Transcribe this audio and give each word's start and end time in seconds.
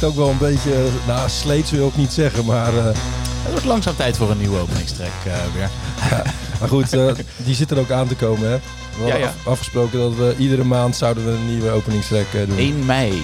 raakt 0.00 0.08
ook 0.18 0.24
wel 0.24 0.30
een 0.30 0.52
beetje, 0.52 0.88
nou 1.06 1.28
sleet 1.28 1.70
wil 1.70 1.88
ik 1.88 1.96
niet 1.96 2.12
zeggen, 2.12 2.44
maar... 2.44 2.74
Uh, 2.74 2.84
het 2.84 3.50
wordt 3.50 3.64
langzaam 3.64 3.96
tijd 3.96 4.16
voor 4.16 4.30
een 4.30 4.38
nieuwe 4.38 4.58
openingstrek 4.58 5.10
uh, 5.26 5.32
weer. 5.54 5.70
Ja, 6.10 6.22
maar 6.60 6.68
goed, 6.68 6.94
uh, 6.94 7.12
die 7.36 7.54
zit 7.54 7.70
er 7.70 7.78
ook 7.78 7.90
aan 7.90 8.06
te 8.06 8.14
komen 8.14 8.50
hè. 8.50 8.56
We 8.56 9.02
hadden 9.02 9.18
ja, 9.18 9.26
ja. 9.26 9.50
afgesproken 9.50 9.98
dat 9.98 10.14
we 10.14 10.34
iedere 10.38 10.64
maand 10.64 10.96
zouden 10.96 11.24
we 11.24 11.30
een 11.30 11.46
nieuwe 11.46 11.70
openingstrek 11.70 12.26
doen. 12.32 12.58
1 12.58 12.86
mei. 12.86 13.22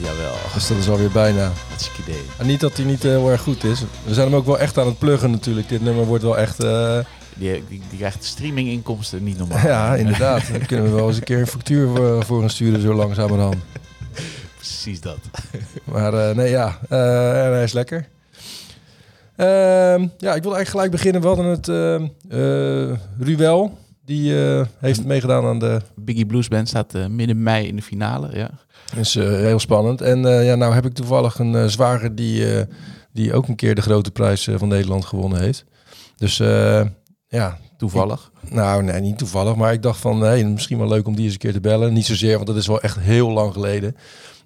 Jawel. 0.00 0.34
Dus 0.54 0.68
dat 0.68 0.76
is 0.76 0.88
alweer 0.88 1.10
bijna. 1.10 1.52
Hartstikke 1.68 2.02
idee. 2.10 2.22
En 2.36 2.46
niet 2.46 2.60
dat 2.60 2.76
hij 2.76 2.84
niet 2.84 3.02
heel 3.02 3.30
erg 3.30 3.40
goed 3.40 3.64
is. 3.64 3.80
We 4.04 4.14
zijn 4.14 4.26
hem 4.26 4.36
ook 4.36 4.46
wel 4.46 4.58
echt 4.58 4.78
aan 4.78 4.86
het 4.86 4.98
pluggen 4.98 5.30
natuurlijk. 5.30 5.68
Dit 5.68 5.82
nummer 5.82 6.04
wordt 6.04 6.22
wel 6.22 6.38
echt... 6.38 6.58
Die, 7.36 7.64
die, 7.68 7.82
die, 7.88 7.98
krijgt 7.98 8.24
streaminginkomsten 8.24 9.24
niet 9.24 9.38
normaal. 9.38 9.66
Ja, 9.66 9.94
inderdaad. 9.94 10.42
Dan 10.50 10.66
kunnen 10.66 10.86
we 10.86 10.92
wel 10.92 11.08
eens 11.08 11.16
een 11.16 11.24
keer 11.24 11.38
een 11.38 11.46
factuur 11.46 11.88
voor, 11.96 12.24
voor 12.24 12.50
sturen 12.50 12.80
zo 12.80 12.94
langzamerhand. 12.94 13.56
Precies 14.82 15.00
dat. 15.00 15.18
Maar 15.92 16.14
uh, 16.14 16.30
nee, 16.34 16.50
ja, 16.50 16.78
uh, 16.82 16.98
hij 17.52 17.62
is 17.62 17.72
lekker. 17.72 18.08
Uh, 19.36 19.46
ja, 20.18 20.34
ik 20.34 20.42
wil 20.42 20.56
eigenlijk 20.56 20.68
gelijk 20.68 20.90
beginnen. 20.90 21.20
We 21.20 21.26
hadden 21.26 21.46
het 21.46 21.68
uh, 22.28 22.98
Ruel, 23.18 23.78
die 24.04 24.34
heeft 24.78 25.04
meegedaan 25.04 25.44
aan 25.44 25.58
de... 25.58 25.80
Biggie 25.94 26.26
Blues 26.26 26.48
Band 26.48 26.68
staat 26.68 27.08
midden 27.08 27.42
mei 27.42 27.66
in 27.66 27.76
de 27.76 27.82
finale, 27.82 28.36
ja. 28.36 28.50
Is 28.96 29.14
heel 29.14 29.58
spannend. 29.58 30.00
En 30.00 30.18
ja, 30.22 30.54
nou 30.54 30.74
heb 30.74 30.86
ik 30.86 30.94
toevallig 30.94 31.38
een 31.38 31.70
zwager 31.70 32.14
die, 32.14 32.66
die 33.12 33.34
ook 33.34 33.48
een 33.48 33.56
keer 33.56 33.74
de 33.74 33.82
grote 33.82 34.10
prijs 34.10 34.48
van 34.56 34.68
Nederland 34.68 35.04
gewonnen 35.04 35.40
heeft. 35.40 35.64
Dus 36.16 36.36
ja, 37.28 37.58
toevallig. 37.76 38.30
nou, 38.50 38.82
nee, 38.82 39.00
niet 39.00 39.18
toevallig. 39.18 39.56
Maar 39.56 39.72
ik 39.72 39.82
dacht 39.82 40.00
van, 40.00 40.20
hey, 40.20 40.44
misschien 40.44 40.78
wel 40.78 40.88
leuk 40.88 41.06
om 41.06 41.14
die 41.14 41.24
eens 41.24 41.32
een 41.32 41.38
keer 41.38 41.52
te 41.52 41.60
bellen. 41.60 41.92
Niet 41.92 42.06
zozeer, 42.06 42.34
want 42.34 42.46
dat 42.46 42.56
is 42.56 42.66
wel 42.66 42.80
echt 42.80 42.98
heel 42.98 43.30
lang 43.30 43.52
geleden. 43.52 43.96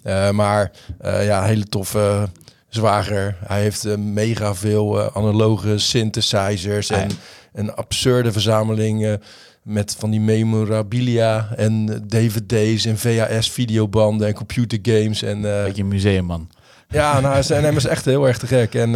Uh, 0.07 0.31
maar 0.31 0.71
uh, 1.05 1.25
ja, 1.25 1.43
hele 1.43 1.63
toffe 1.63 2.29
zwager. 2.69 3.37
Hij 3.45 3.61
heeft 3.61 3.85
uh, 3.85 3.95
mega 3.95 4.55
veel 4.55 5.11
analoge 5.15 5.77
synthesizers 5.77 6.89
en 6.89 7.09
een 7.53 7.73
absurde 7.73 8.31
verzameling 8.31 9.19
met 9.63 9.95
van 9.99 10.09
die 10.09 10.19
memorabilia 10.19 11.49
en 11.55 12.03
dvd's 12.07 12.85
en 12.85 12.97
VHS 12.97 13.51
videobanden 13.51 14.27
en 14.27 14.33
computergames 14.33 15.21
en 15.21 15.41
beetje 15.41 15.81
een 15.81 15.87
museumman. 15.87 16.49
Ja, 16.87 17.19
nou, 17.19 17.43
zijn 17.43 17.63
hem 17.63 17.75
is 17.75 17.85
echt 17.85 18.05
heel 18.05 18.27
erg 18.27 18.37
te 18.37 18.47
gek. 18.47 18.75
En 18.75 18.91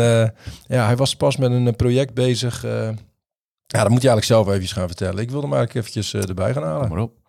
ja, 0.67 0.85
hij 0.85 0.95
was 0.95 1.15
pas 1.15 1.37
met 1.37 1.51
een 1.51 1.75
project 1.75 2.13
bezig. 2.13 2.65
Ja, 3.71 3.81
dat 3.81 3.89
moet 3.89 4.01
je 4.01 4.09
eigenlijk 4.09 4.25
zelf 4.25 4.47
even 4.47 4.75
gaan 4.75 4.87
vertellen. 4.87 5.17
Ik 5.17 5.31
wilde 5.31 5.47
maar 5.47 5.67
eventjes 5.67 6.13
uh, 6.13 6.27
erbij 6.27 6.53
gaan 6.53 6.63
halen. 6.63 6.89
maar 6.89 6.99
op. 6.99 7.20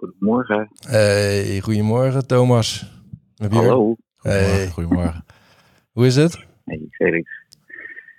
Goedemorgen. 0.00 0.68
Hey, 0.80 1.60
goedemorgen 1.60 2.26
Thomas. 2.26 2.90
Hallo. 3.50 3.96
Hey. 4.16 4.68
Goedemorgen. 4.68 5.24
Hoe 5.92 6.06
is 6.06 6.16
het? 6.16 6.46
Hey 6.64 6.86
Felix. 6.90 7.30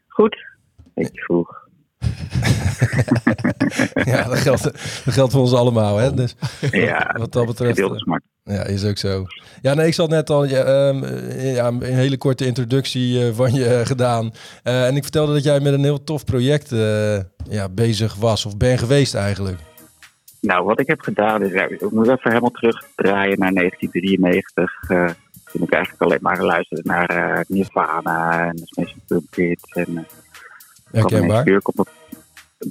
Goed. 0.08 0.46
Beetje 0.94 1.22
vroeg. 1.22 1.70
ja, 4.12 4.24
dat 4.24 4.38
geldt, 4.38 4.64
dat 5.06 5.14
geldt 5.14 5.32
voor 5.32 5.42
ons 5.42 5.54
allemaal. 5.54 5.98
Hè? 5.98 6.14
Dus 6.14 6.36
ja, 6.72 7.16
wat 7.18 7.32
dat 7.32 7.46
betreft. 7.46 7.78
Ja, 8.44 8.64
is 8.64 8.86
ook 8.86 8.98
zo. 8.98 9.26
Ja, 9.62 9.74
nee, 9.74 9.88
ik 9.88 9.94
zat 9.94 10.10
net 10.10 10.30
al 10.30 10.46
ja, 10.46 10.88
um, 10.88 11.06
ja, 11.40 11.68
een 11.68 11.84
hele 11.84 12.18
korte 12.18 12.46
introductie 12.46 13.28
uh, 13.28 13.34
van 13.34 13.54
je 13.54 13.66
uh, 13.66 13.86
gedaan. 13.86 14.32
Uh, 14.64 14.88
en 14.88 14.96
ik 14.96 15.04
vertelde 15.04 15.34
dat 15.34 15.44
jij 15.44 15.60
met 15.60 15.74
een 15.74 15.84
heel 15.84 16.04
tof 16.04 16.26
project 16.26 16.70
ja, 17.50 17.70
bezig 17.72 18.16
was, 18.16 18.46
of 18.46 18.58
ben 18.58 18.78
geweest 18.78 19.16
eigenlijk. 19.16 19.60
Nou, 20.42 20.64
wat 20.64 20.80
ik 20.80 20.88
heb 20.88 21.02
gedaan 21.02 21.44
is, 21.44 21.52
ik 21.52 21.92
moet 21.92 22.08
even 22.08 22.30
helemaal 22.30 22.52
terugdraaien 22.52 23.40
naar 23.40 23.54
1993. 23.54 24.80
toen 25.52 25.62
ik 25.62 25.72
eigenlijk 25.72 26.04
alleen 26.04 26.22
maar 26.22 26.44
luisterde 26.44 26.82
naar 26.86 27.46
Nirvana 27.48 28.48
en 28.48 28.58
Smashing 28.58 29.06
Pumpkins 29.08 29.64
en 29.64 30.08
Herkenbaar. 30.92 31.44
Björk 31.44 31.68
op, 31.68 31.76
mijn, 31.76 31.88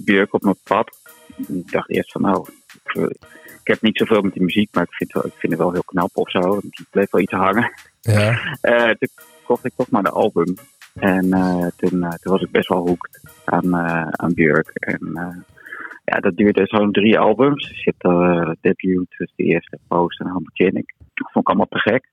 Björk 0.04 0.34
op 0.34 0.42
mijn 0.42 0.58
pad. 0.62 0.98
Ik 1.36 1.70
dacht 1.70 1.90
eerst 1.90 2.12
van, 2.12 2.22
nou, 2.22 2.46
ik, 2.84 3.60
heb 3.64 3.80
niet 3.80 3.96
zoveel 3.96 4.22
met 4.22 4.32
die 4.32 4.42
muziek, 4.42 4.68
maar 4.72 4.84
ik 4.84 4.94
vind, 4.94 5.12
wel, 5.12 5.26
ik 5.26 5.34
vind 5.36 5.52
het 5.52 5.62
wel 5.62 5.72
heel 5.72 5.84
knap 5.84 6.10
of 6.12 6.30
zo. 6.30 6.60
Die 6.60 6.86
bleef 6.90 7.10
wel 7.10 7.20
iets 7.20 7.32
hangen. 7.32 7.72
Ja. 8.00 8.56
Uh, 8.62 8.90
toen 8.98 9.08
kocht 9.44 9.64
ik 9.64 9.72
toch 9.76 9.90
maar 9.90 10.02
de 10.02 10.10
album. 10.10 10.54
En 10.94 11.24
uh, 11.24 11.66
toen, 11.76 11.94
uh, 11.94 12.08
toen 12.08 12.32
was 12.32 12.42
ik 12.42 12.50
best 12.50 12.68
wel 12.68 12.86
hoekt 12.86 13.20
aan, 13.44 13.76
aan 14.10 14.34
Björk. 14.34 14.70
En 14.74 15.44
ja, 16.04 16.20
dat 16.20 16.36
duurde 16.36 16.66
zo'n 16.66 16.92
drie 16.92 17.18
albums. 17.18 17.68
Je 17.68 17.94
hebt 17.94 18.04
uh, 18.04 18.50
Debut, 18.60 19.14
dus 19.18 19.32
de 19.36 19.44
eerste 19.44 19.78
post 19.88 20.20
en 20.20 20.26
Humble 20.26 20.52
Clinic. 20.52 20.94
Dat 21.14 21.30
vond 21.32 21.44
ik 21.44 21.48
allemaal 21.48 21.66
te 21.68 21.78
gek 21.78 22.08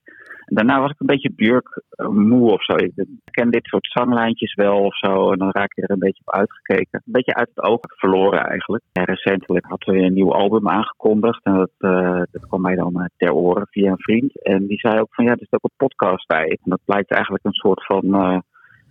daarna 0.48 0.80
was 0.80 0.92
ik 0.92 1.00
een 1.00 1.08
beetje 1.08 1.32
Björk 1.36 1.84
uh, 1.96 2.08
moe 2.08 2.52
of 2.52 2.64
zo. 2.64 2.76
Ik 2.76 2.92
ken 3.32 3.52
dit 3.52 3.66
soort 3.66 3.88
zanglijntjes 3.92 4.54
wel 4.54 4.84
of 4.84 4.98
zo. 4.98 5.32
En 5.32 5.38
dan 5.38 5.52
raak 5.52 5.76
je 5.76 5.82
er 5.82 5.92
een 5.92 6.00
beetje 6.00 6.22
op 6.26 6.34
uitgekeken. 6.34 7.02
Een 7.06 7.12
beetje 7.12 7.36
uit 7.36 7.50
het 7.54 7.66
oog 7.66 7.80
verloren 7.82 8.46
eigenlijk. 8.46 8.84
En 8.92 9.04
recentelijk 9.04 9.66
hadden 9.66 9.94
we 9.94 10.02
een 10.02 10.14
nieuw 10.14 10.34
album 10.34 10.70
aangekondigd. 10.70 11.44
En 11.44 11.54
dat, 11.54 11.72
uh, 11.80 12.22
dat 12.32 12.48
kwam 12.48 12.62
mij 12.62 12.76
dan 12.76 12.94
uh, 12.98 13.06
ter 13.18 13.34
oren 13.34 13.68
via 13.70 13.92
een 13.92 14.02
vriend. 14.02 14.44
En 14.44 14.68
die 14.68 14.80
zei 14.80 15.00
ook 15.00 15.14
van 15.14 15.26
ja, 15.26 15.32
er 15.32 15.42
is 15.42 15.52
ook 15.52 15.64
een 15.64 15.88
podcast 15.88 16.28
bij. 16.28 16.48
En 16.48 16.70
dat 16.70 16.82
blijkt 16.86 17.12
eigenlijk 17.12 17.46
een 17.46 17.52
soort 17.52 17.86
van 17.86 18.44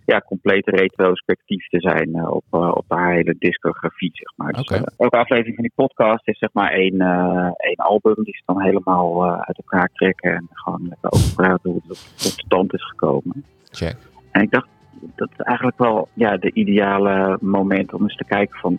ja, 0.06 0.20
complete 0.20 0.70
retrospectief 0.70 1.68
te 1.68 1.80
zijn 1.80 2.16
uh, 2.16 2.30
op, 2.30 2.44
uh, 2.52 2.70
op 2.74 2.84
haar 2.88 3.12
hele 3.12 3.36
discografie, 3.38 4.10
zeg 4.12 4.32
maar. 4.36 4.52
Dus, 4.52 4.60
okay. 4.60 4.78
Dus, 4.78 4.96
elke 4.96 5.16
aflevering 5.16 5.54
van 5.54 5.64
die 5.64 5.72
podcast 5.74 6.28
is 6.28 6.38
zeg 6.38 6.50
maar 6.52 6.70
één, 6.70 7.00
één 7.56 7.76
album. 7.76 8.14
Die 8.24 8.36
ze 8.36 8.42
dan 8.46 8.60
helemaal 8.60 9.24
uit 9.30 9.56
elkaar 9.56 9.88
trekken 9.92 10.34
en 10.34 10.48
gewoon 10.50 10.88
lekker 10.88 11.10
over 11.10 11.34
praten 11.34 11.70
hoe 11.70 11.80
het 11.86 12.16
tot 12.16 12.32
stand 12.32 12.74
is 12.74 12.88
gekomen. 12.88 13.44
Check. 13.70 13.96
En 14.30 14.42
ik 14.42 14.50
dacht, 14.50 14.68
dat 15.14 15.30
is 15.30 15.44
eigenlijk 15.44 15.78
wel 15.78 16.08
ja, 16.12 16.36
de 16.36 16.52
ideale 16.52 17.38
moment 17.40 17.94
om 17.94 18.02
eens 18.02 18.16
te 18.16 18.24
kijken 18.24 18.58
van... 18.58 18.78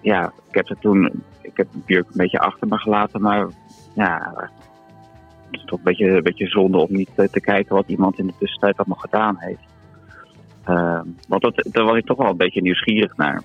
Ja, 0.00 0.32
ik 0.48 0.54
heb 0.54 0.68
het 0.68 0.80
toen... 0.80 1.22
Ik 1.42 1.56
heb 1.56 1.68
Björk 1.86 2.06
een 2.06 2.12
beetje 2.16 2.38
achter 2.38 2.68
me 2.68 2.78
gelaten, 2.78 3.20
maar 3.20 3.48
ja... 3.94 4.32
Het 5.46 5.60
is 5.60 5.64
toch 5.64 5.78
een 5.78 5.84
beetje, 5.84 6.08
een 6.08 6.22
beetje 6.22 6.46
zonde 6.46 6.78
om 6.78 6.92
niet 6.92 7.10
te 7.14 7.40
kijken 7.40 7.74
wat 7.74 7.88
iemand 7.88 8.18
in 8.18 8.26
de 8.26 8.32
tussentijd 8.38 8.76
allemaal 8.76 8.98
gedaan 8.98 9.36
heeft. 9.38 9.75
Uh, 10.68 11.00
want 11.28 11.42
dat, 11.42 11.68
daar 11.70 11.84
was 11.84 11.96
ik 11.96 12.06
toch 12.06 12.16
wel 12.16 12.30
een 12.30 12.36
beetje 12.36 12.62
nieuwsgierig 12.62 13.16
naar. 13.16 13.42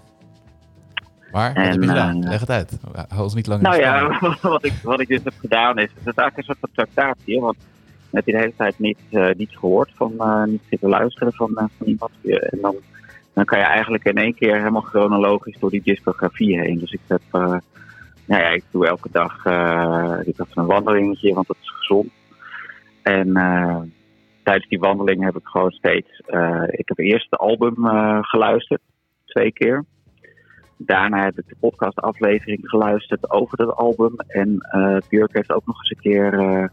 Maar 1.32 1.54
wat 1.54 1.64
heb 1.64 1.82
je 1.82 1.88
gedaan? 1.88 2.18
Uh, 2.18 2.30
Leg 2.30 2.40
het 2.40 2.50
uit. 2.50 2.80
Hou 3.08 3.24
ons 3.24 3.34
niet 3.34 3.48
lang 3.48 3.62
Nou 3.62 3.80
ja, 3.80 4.20
wat 4.42 4.66
ik, 4.66 4.74
wat 4.84 5.00
ik 5.00 5.08
dus 5.08 5.24
heb 5.24 5.34
gedaan 5.40 5.78
is... 5.78 5.90
Het 5.90 6.08
is 6.08 6.14
eigenlijk 6.14 6.38
een 6.38 6.44
soort 6.44 6.58
van 6.60 6.70
tractatie. 6.74 7.40
Want 7.40 7.58
heb 8.12 8.26
de 8.26 8.38
hele 8.38 8.54
tijd 8.58 8.80
niet, 8.80 8.98
uh, 9.12 9.30
niets 9.38 9.58
gehoord 9.58 9.92
van... 9.96 10.14
Uh, 10.20 10.44
niet 10.44 10.62
zitten 10.70 10.90
luisteren 10.90 11.34
van, 11.34 11.52
van 11.54 11.88
iemand. 11.88 12.12
En 12.24 12.60
dan, 12.62 12.76
dan 13.34 13.46
kan 13.46 13.60
je 13.60 13.66
eigenlijk 13.66 14.06
in 14.06 14.18
één 14.18 14.36
keer 14.36 14.58
helemaal 14.58 14.82
chronologisch 14.82 15.60
door 15.60 15.70
die 15.70 15.82
discografie 15.84 16.60
heen. 16.60 16.80
Dus 16.80 16.92
ik 16.92 17.02
heb... 17.08 17.22
nou 17.32 17.62
ja, 18.26 18.50
ik 18.50 18.64
doe 18.72 18.88
elke 18.88 19.10
dag 19.12 19.38
ik 20.26 20.38
heb 20.38 20.48
een 20.54 20.66
wandelingetje, 20.66 21.34
want 21.34 21.48
dat 21.48 21.58
is 21.62 21.70
gezond. 21.70 22.10
En 23.02 23.32
tijdens 24.44 24.68
die 24.68 24.80
wandeling 24.80 25.24
heb 25.24 25.36
ik 25.36 25.46
gewoon 25.46 25.72
steeds. 25.72 26.22
Uh, 26.28 26.64
ik 26.68 26.88
heb 26.88 26.98
eerst 26.98 27.28
het 27.30 27.40
album 27.40 27.76
uh, 27.78 28.18
geluisterd, 28.22 28.82
twee 29.26 29.52
keer. 29.52 29.86
Daarna 30.78 31.24
heb 31.24 31.38
ik 31.38 31.48
de 31.48 31.56
podcastaflevering 31.60 32.60
geluisterd 32.64 33.32
over 33.32 33.58
dat 33.58 33.76
album. 33.76 34.16
En 34.28 34.68
uh, 34.76 34.98
Björk 35.10 35.34
heeft 35.34 35.52
ook 35.52 35.66
nog 35.66 35.80
eens 35.80 35.90
een 35.90 36.12
keer 36.12 36.72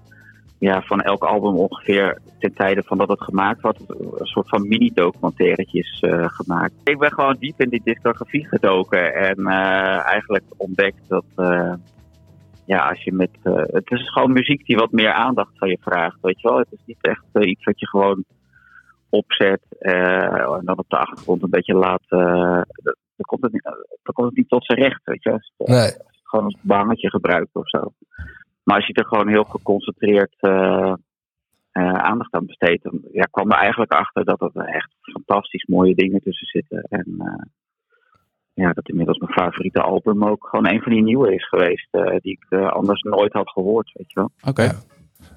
ja, 0.59 0.83
van 0.83 1.01
elk 1.01 1.23
album 1.23 1.57
ongeveer 1.57 2.19
ten 2.39 2.55
tijde 2.55 2.83
van 2.83 2.99
dat 2.99 3.09
het 3.09 3.23
gemaakt 3.23 3.61
wordt, 3.61 3.85
een 3.89 4.27
soort 4.27 4.49
van 4.49 4.69
mini-documentaires 4.69 6.03
gemaakt. 6.27 6.73
Ik 6.85 6.99
ben 6.99 7.13
gewoon 7.13 7.37
diep 7.39 7.61
in 7.61 7.69
die 7.69 7.81
discografie 7.85 8.49
gedoken 8.49 9.15
en 9.15 9.47
eigenlijk 10.03 10.45
ontdekt 10.57 11.09
dat 11.09 11.25
ja, 12.69 12.89
als 12.89 13.03
je 13.03 13.13
met. 13.13 13.31
Uh, 13.45 13.55
het 13.55 13.91
is 13.91 14.11
gewoon 14.11 14.33
muziek 14.33 14.67
die 14.67 14.77
wat 14.77 14.93
meer 14.93 15.13
aandacht 15.13 15.59
van 15.59 15.69
je 15.69 15.79
vraagt. 15.81 16.19
Weet 16.21 16.41
je 16.41 16.49
wel? 16.49 16.59
Het 16.59 16.73
is 16.73 16.83
niet 16.85 16.99
echt 17.01 17.25
uh, 17.33 17.51
iets 17.51 17.65
wat 17.65 17.81
je 17.81 17.87
gewoon 17.87 18.25
opzet 19.09 19.61
uh, 19.81 20.55
en 20.57 20.65
dan 20.65 20.79
op 20.79 20.89
de 20.89 20.97
achtergrond 20.97 21.43
een 21.43 21.51
beetje 21.51 21.75
laat. 21.75 22.03
dan, 22.09 23.27
komt 23.27 23.43
het 23.43 23.53
niet, 23.53 23.63
dan 24.03 24.15
komt 24.15 24.29
het 24.29 24.37
niet 24.37 24.49
tot 24.49 24.65
zijn 24.65 24.79
recht. 24.79 25.01
Weet 25.05 25.23
je? 25.23 25.33
Als, 25.33 25.53
nee. 25.57 25.77
als 25.79 25.93
het 25.93 26.29
gewoon 26.29 26.45
als 26.45 26.57
bangetje 26.61 27.11
gebruikt 27.11 27.55
of 27.55 27.69
zo. 27.69 27.93
Maar 28.63 28.77
als 28.77 28.87
je 28.87 28.93
er 28.93 29.07
gewoon 29.07 29.29
heel 29.29 29.45
geconcentreerd 29.45 30.37
aandacht 31.93 32.35
aan 32.35 32.47
besteedt, 32.47 32.83
dan 32.83 33.01
ja, 33.13 33.25
kwam 33.25 33.51
er 33.51 33.59
eigenlijk 33.59 33.93
achter 33.93 34.25
dat 34.25 34.41
er 34.41 34.65
echt 34.65 34.95
fantastisch 35.01 35.65
mooie 35.65 35.95
dingen 35.95 36.21
tussen 36.21 36.47
zitten. 36.47 36.83
En 36.83 37.17
ja, 38.61 38.73
dat 38.73 38.89
inmiddels 38.89 39.19
mijn 39.19 39.33
favoriete 39.33 39.81
album 39.81 40.25
ook 40.25 40.47
gewoon 40.51 40.69
een 40.69 40.83
van 40.83 40.93
die 40.93 41.03
nieuwe 41.03 41.35
is 41.35 41.49
geweest. 41.49 41.89
Uh, 41.93 42.17
die 42.21 42.33
ik 42.33 42.47
uh, 42.51 42.69
anders 42.69 43.03
nooit 43.03 43.33
had 43.33 43.51
gehoord, 43.51 43.91
weet 43.95 44.13
je 44.13 44.21
wel. 44.21 44.31
Oké. 44.41 44.49
Okay. 44.49 44.71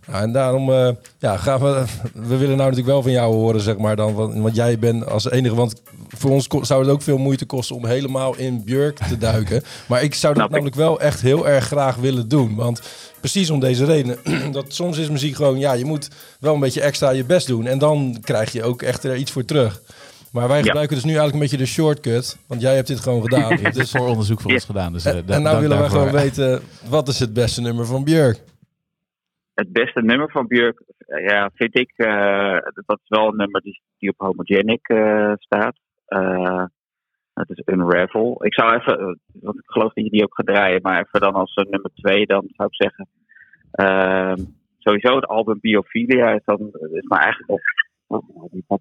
Ja, 0.07 0.21
en 0.21 0.31
daarom 0.31 0.69
uh, 0.69 0.89
ja, 1.19 1.37
gaan 1.37 1.59
we, 1.59 1.85
we 2.29 2.37
willen 2.37 2.57
nou 2.57 2.69
natuurlijk 2.69 2.87
wel 2.87 3.01
van 3.01 3.11
jou 3.11 3.33
horen, 3.33 3.61
zeg 3.61 3.77
maar 3.77 3.95
dan. 3.95 4.13
Want, 4.13 4.35
want 4.35 4.55
jij 4.55 4.79
bent 4.79 5.05
als 5.05 5.29
enige, 5.29 5.55
want 5.55 5.81
voor 6.07 6.31
ons 6.31 6.47
zou 6.61 6.83
het 6.83 6.91
ook 6.91 7.01
veel 7.01 7.17
moeite 7.17 7.45
kosten 7.45 7.75
om 7.75 7.85
helemaal 7.85 8.37
in 8.37 8.63
Björk 8.63 8.97
te 8.97 9.17
duiken. 9.29 9.61
maar 9.87 10.03
ik 10.03 10.13
zou 10.13 10.33
dat 10.33 10.49
namelijk 10.49 10.75
wel 10.75 10.99
echt 10.99 11.21
heel 11.21 11.47
erg 11.47 11.65
graag 11.65 11.95
willen 11.95 12.27
doen. 12.27 12.55
Want 12.55 12.81
precies 13.19 13.49
om 13.49 13.59
deze 13.59 13.85
reden, 13.85 14.17
dat 14.51 14.73
soms 14.73 14.97
is 14.97 15.09
muziek 15.09 15.35
gewoon, 15.35 15.59
ja, 15.59 15.73
je 15.73 15.85
moet 15.85 16.09
wel 16.39 16.53
een 16.53 16.59
beetje 16.59 16.81
extra 16.81 17.09
je 17.09 17.25
best 17.25 17.47
doen. 17.47 17.65
En 17.65 17.79
dan 17.79 18.17
krijg 18.21 18.51
je 18.51 18.63
ook 18.63 18.81
echt 18.81 19.03
er 19.03 19.15
iets 19.15 19.31
voor 19.31 19.45
terug. 19.45 19.81
Maar 20.31 20.47
wij 20.47 20.63
gebruiken 20.63 20.95
dus 20.95 21.03
nu 21.03 21.11
eigenlijk 21.11 21.33
een 21.33 21.49
beetje 21.49 21.65
de 21.65 21.71
shortcut. 21.71 22.45
Want 22.47 22.61
jij 22.61 22.75
hebt 22.75 22.87
dit 22.87 22.99
gewoon 22.99 23.21
gedaan. 23.21 23.49
Je 23.49 23.61
hebt 23.61 23.75
dus 23.75 23.91
voor 23.91 24.07
onderzoek 24.07 24.41
voor 24.41 24.51
ons 24.51 24.65
gedaan. 24.65 24.93
Dus, 24.93 25.05
uh, 25.05 25.35
en 25.35 25.41
nou 25.41 25.61
willen 25.61 25.79
wij 25.79 25.89
gewoon 25.89 26.11
weten, 26.11 26.61
wat 26.89 27.07
is 27.07 27.19
het 27.19 27.33
beste 27.33 27.61
nummer 27.61 27.85
van 27.85 28.03
Björk? 28.03 28.39
Het 29.53 29.71
beste 29.71 30.01
nummer 30.01 30.31
van 30.31 30.47
Björk, 30.47 30.81
ja, 31.07 31.49
vind 31.53 31.77
ik, 31.77 31.93
uh, 31.97 32.53
dat 32.85 32.99
is 33.03 33.09
wel 33.09 33.27
een 33.27 33.35
nummer 33.35 33.61
die, 33.61 33.81
die 33.97 34.09
op 34.09 34.15
Homogenic 34.17 34.89
uh, 34.89 35.33
staat. 35.35 35.75
het 37.33 37.49
is 37.49 37.61
Unravel. 37.65 38.45
Ik 38.45 38.53
zou 38.53 38.75
even, 38.75 39.19
want 39.33 39.57
ik 39.57 39.65
geloof 39.65 39.93
dat 39.93 40.03
je 40.03 40.09
die 40.09 40.23
ook 40.23 40.35
gaat 40.35 40.45
draaien, 40.45 40.81
maar 40.81 40.99
even 40.99 41.19
dan 41.19 41.33
als 41.33 41.55
nummer 41.55 41.91
twee, 41.95 42.25
dan 42.25 42.47
zou 42.55 42.69
ik 42.71 42.75
zeggen, 42.75 43.07
ehm, 43.71 44.45
sowieso 44.79 45.15
het 45.15 45.27
album 45.27 45.57
Biophilia 45.61 46.33
is 46.33 46.41
dan, 46.45 46.71
is 46.91 47.07
maar 47.07 47.23
eigenlijk, 47.23 47.61
oh, 48.07 48.51
die 48.51 48.63
van 48.67 48.79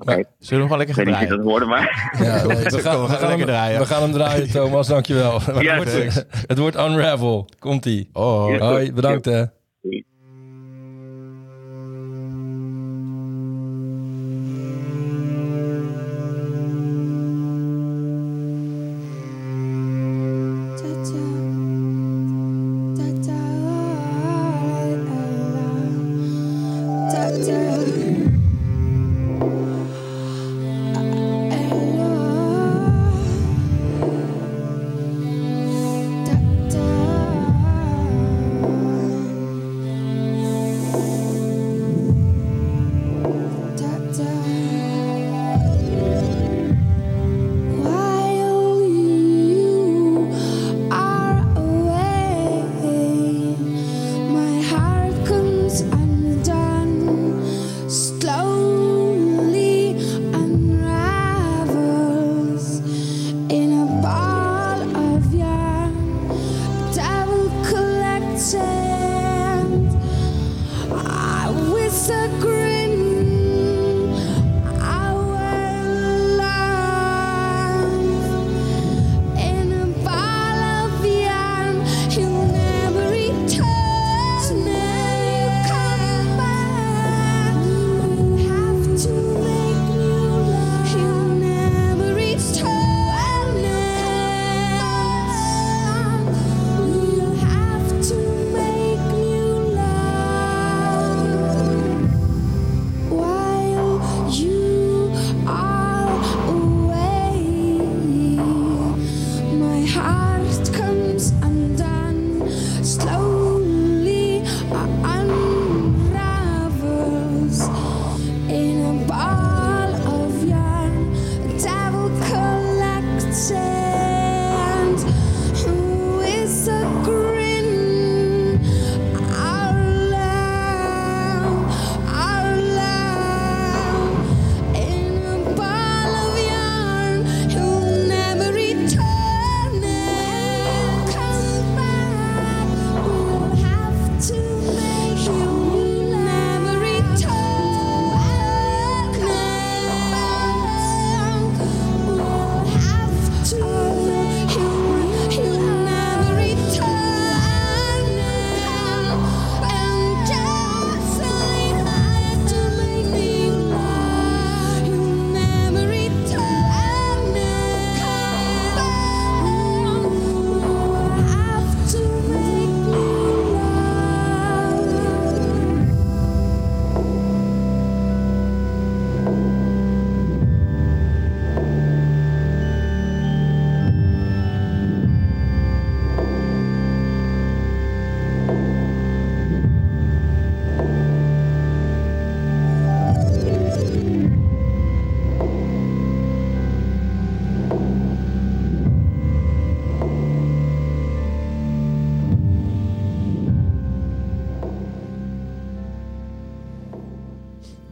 Okay. 0.00 0.24
Zullen 0.38 0.48
we 0.48 0.56
nog 0.56 0.68
wel 0.68 0.78
lekker 0.78 0.94
gaan 0.94 1.04
draaien? 1.04 1.28
dat 1.28 1.42
worden, 1.42 1.68
maar... 1.68 2.12
Ja, 2.18 2.46
nee, 2.46 2.56
we, 2.64 2.78
gaan, 2.78 3.02
we, 3.02 3.08
gaan 3.08 3.30
hem, 3.30 3.40
draaien. 3.40 3.78
we 3.78 3.86
gaan 3.86 4.02
hem 4.02 4.12
draaien, 4.12 4.50
Thomas. 4.50 4.86
Dankjewel. 4.86 5.40
Ja, 5.60 5.78
het, 5.84 5.94
wordt, 5.94 6.26
het 6.46 6.58
wordt 6.58 6.76
Unravel. 6.76 7.48
Komt-ie. 7.58 8.10
Oh, 8.12 8.60
Hoi, 8.60 8.92
bedankt 8.92 9.24
hè. 9.24 9.44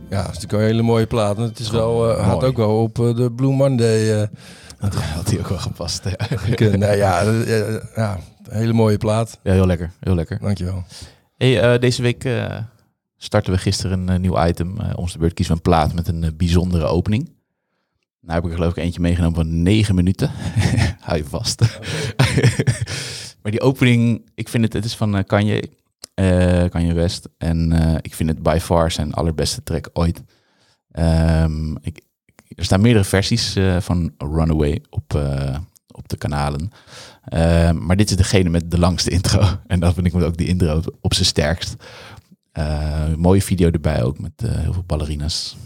Natuurlijk 0.08 0.52
een 0.52 0.60
hele 0.60 0.82
mooie 0.82 1.06
plaat. 1.06 1.36
En 1.36 1.42
het 1.42 1.58
is 1.58 1.70
wel, 1.70 2.10
uh, 2.10 2.28
had 2.28 2.44
ook 2.44 2.56
wel 2.56 2.82
op 2.82 2.98
uh, 2.98 3.16
de 3.16 3.32
Blue 3.32 3.52
Monday. 3.52 4.20
Uh, 4.20 4.26
dat 4.80 4.94
had 4.94 5.30
hij 5.30 5.38
ook 5.38 5.48
wel 5.48 5.58
gepast. 5.58 6.04
Ja. 6.04 6.68
nee, 6.76 6.96
ja, 6.96 7.22
ja, 7.94 8.18
hele 8.48 8.72
mooie 8.72 8.98
plaat. 8.98 9.38
Ja, 9.42 9.52
heel 9.52 9.66
lekker. 9.66 9.90
Heel 10.00 10.14
lekker. 10.14 10.38
Dankjewel. 10.40 10.84
Hey, 11.36 11.78
deze 11.78 12.02
week 12.02 12.28
starten 13.16 13.52
we 13.52 13.58
gisteren 13.58 14.08
een 14.08 14.20
nieuw 14.20 14.44
item. 14.44 14.80
Ons 14.94 15.12
de 15.12 15.18
beurt 15.18 15.34
kiezen 15.34 15.54
we 15.54 15.60
een 15.60 15.70
plaat 15.70 15.94
met 15.94 16.08
een 16.08 16.34
bijzondere 16.36 16.84
opening. 16.84 17.34
Nou 18.20 18.34
heb 18.34 18.44
ik 18.44 18.50
er 18.50 18.56
geloof 18.56 18.76
ik 18.76 18.82
eentje 18.84 19.00
meegenomen 19.00 19.34
van 19.34 19.62
negen 19.62 19.94
minuten. 19.94 20.30
Hou 21.06 21.18
je 21.18 21.25
vast. 21.25 21.60
maar 23.42 23.52
die 23.52 23.60
opening, 23.60 24.30
ik 24.34 24.48
vind 24.48 24.64
het, 24.64 24.72
het 24.72 24.84
is 24.84 24.96
van 24.96 25.25
Kanye. 25.25 25.70
Eh, 26.17 26.65
Kanye 26.69 26.93
West. 26.93 27.29
En 27.38 27.73
eh, 27.73 27.95
ik 28.00 28.15
vind 28.15 28.29
het 28.29 28.43
by 28.43 28.59
far 28.61 28.91
zijn 28.91 29.12
allerbeste 29.12 29.62
track 29.62 29.91
ooit. 29.93 30.23
Ehm, 30.91 31.76
ik, 31.81 32.00
er 32.55 32.65
staan 32.65 32.81
meerdere 32.81 33.05
versies 33.05 33.57
eh, 33.57 33.81
van 33.81 34.15
Runaway 34.19 34.83
op, 34.91 35.21
op 35.87 36.09
de 36.09 36.17
kanalen. 36.17 36.71
Ehm, 37.25 37.87
maar 37.87 37.97
dit 37.97 38.11
is 38.11 38.17
degene 38.17 38.49
met 38.49 38.71
de 38.71 38.79
langste 38.79 39.11
intro. 39.11 39.41
en 39.67 39.81
dat 39.81 39.95
vind 39.95 40.07
ik 40.07 40.15
ook 40.15 40.37
die 40.37 40.47
intro 40.47 40.76
op, 40.76 40.97
op 41.00 41.15
zijn 41.15 41.26
sterkst. 41.26 41.76
mooie 43.17 43.43
video 43.43 43.71
erbij 43.71 44.03
ook 44.03 44.19
met 44.19 44.33
heel 44.47 44.73
veel 44.73 44.85
ballerinas. 44.87 45.57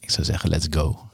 Ik 0.00 0.10
zou 0.10 0.26
zeggen, 0.26 0.50
let's 0.50 0.66
go. 0.70 1.09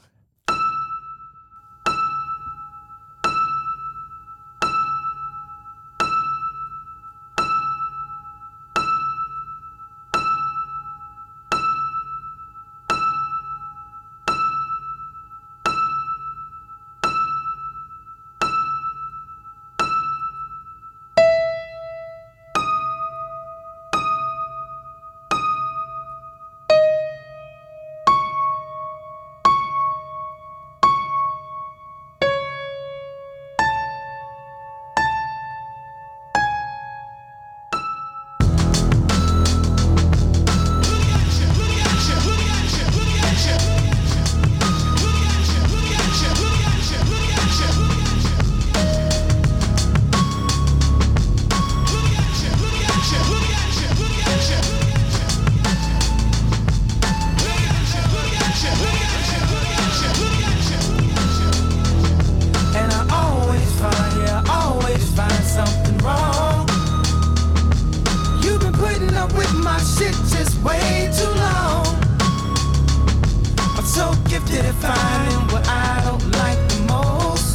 so 74.07 74.29
gifted 74.29 74.65
at 74.65 74.75
finding 74.75 75.43
what 75.51 75.67
I 75.67 76.01
don't 76.05 76.23
like 76.39 76.59
the 76.71 76.79
most. 76.93 77.53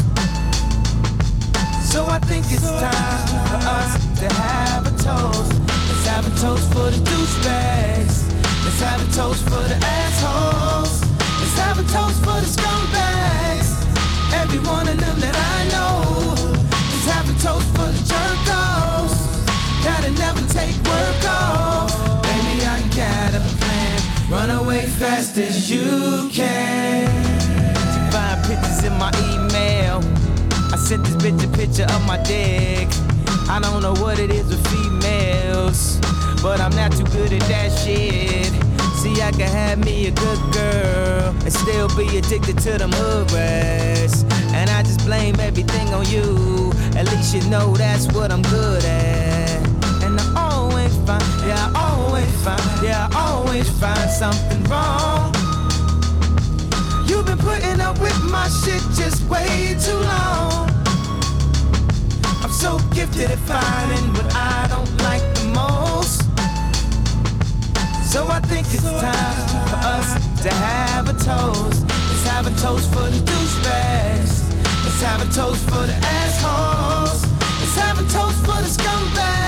So 1.91 2.05
I 2.07 2.19
think 2.29 2.45
it's 2.51 2.71
time 2.81 3.27
for 3.51 3.61
us 3.79 3.93
to 4.21 4.29
have 4.35 4.87
a 4.87 4.95
toast. 5.07 5.53
Let's 5.89 6.07
have 6.13 6.25
a 6.27 6.35
toast 6.43 6.67
for 6.73 6.87
the 6.95 7.01
douchebags. 7.09 8.17
Let's 8.65 8.81
have 8.89 9.01
a 9.07 9.11
toast 9.19 9.43
for 9.45 9.65
the 9.71 9.79
assholes. 10.01 10.95
Let's 11.41 11.59
have 11.65 11.79
a 11.79 11.87
toast 11.97 12.19
for 12.25 12.39
the 12.45 12.51
scumbags. 12.57 13.71
Every 14.41 14.61
one 14.61 14.89
of 14.89 14.99
them 15.05 15.17
that 15.25 15.37
I 15.55 15.61
know. 15.73 15.95
Let's 16.91 17.07
have 17.15 17.27
a 17.35 17.37
toast 17.47 17.69
for 17.77 17.89
the 17.97 18.03
jerkos. 18.11 19.15
Gotta 19.85 20.11
never 20.23 20.43
take 20.53 20.77
work 20.85 21.25
off. 21.25 21.72
Run 24.43 24.59
away 24.59 24.87
fast 24.87 25.39
as 25.39 25.71
you 25.71 26.29
can. 26.33 27.07
To 27.95 28.01
find 28.11 28.45
pictures 28.45 28.83
in 28.83 28.93
my 28.99 29.13
email. 29.31 30.03
I 30.73 30.77
sent 30.77 31.05
this 31.05 31.15
bitch 31.15 31.45
a 31.45 31.57
picture 31.57 31.85
of 31.85 32.05
my 32.09 32.21
dick. 32.25 32.89
I 33.49 33.61
don't 33.63 33.83
know 33.83 33.95
what 34.03 34.19
it 34.19 34.33
is 34.33 34.49
with 34.49 34.67
females, 34.67 36.01
but 36.43 36.61
I'm 36.61 36.75
not 36.75 36.91
too 36.91 37.05
good 37.05 37.33
at 37.33 37.43
that 37.43 37.71
shit. 37.85 38.51
See, 38.99 39.23
I 39.23 39.31
can 39.31 39.49
have 39.49 39.79
me 39.79 40.09
a 40.09 40.11
good 40.11 40.41
girl 40.53 41.29
and 41.45 41.53
still 41.53 41.87
be 41.97 42.19
addicted 42.19 42.59
to 42.67 42.79
them 42.79 42.91
hood 42.91 43.31
rats. 43.31 44.25
And 44.59 44.69
I 44.71 44.83
just 44.83 45.07
blame 45.07 45.39
everything 45.39 45.87
on 45.95 46.05
you. 46.07 46.73
At 46.97 47.09
least 47.13 47.33
you 47.33 47.49
know 47.49 47.77
that's 47.77 48.13
what 48.13 48.33
I'm 48.33 48.43
good 48.43 48.85
at. 48.85 49.65
And 50.03 50.19
I 50.19 50.51
always 50.51 50.97
find, 51.07 51.23
yeah, 51.47 51.71
I 51.77 51.79
always 51.79 51.92
always 52.23 52.45
find, 52.45 52.85
yeah, 52.85 53.09
I 53.13 53.31
always 53.31 53.69
find 53.81 54.11
something 54.11 54.63
wrong. 54.65 55.35
You've 57.07 57.27
been 57.27 57.39
putting 57.39 57.81
up 57.81 57.99
with 58.01 58.19
my 58.31 58.49
shit 58.49 58.83
just 58.95 59.23
way 59.29 59.77
too 59.81 59.97
long. 59.97 60.71
I'm 62.43 62.51
so 62.51 62.79
gifted 62.95 63.31
at 63.31 63.39
finding 63.39 64.13
what 64.15 64.35
I 64.35 64.67
don't 64.69 64.97
like 65.03 65.23
the 65.35 65.47
most. 65.55 66.23
So 68.11 68.27
I 68.29 68.41
think 68.41 68.67
it's 68.73 68.83
time 68.83 69.67
for 69.69 69.81
us 69.83 70.15
to 70.43 70.51
have 70.53 71.09
a 71.09 71.15
toast. 71.15 71.83
Let's 71.89 72.27
have 72.29 72.47
a 72.47 72.55
toast 72.61 72.89
for 72.93 73.09
the 73.11 73.21
douchebags. 73.31 74.33
Let's 74.85 75.03
have 75.03 75.23
a 75.23 75.33
toast 75.33 75.65
for 75.65 75.87
the 75.87 75.95
assholes. 75.95 77.23
Let's 77.61 77.77
have 77.79 77.99
a 77.99 78.07
toast 78.13 78.39
for 78.45 78.61
the 78.63 78.69
scumbags. 78.69 79.42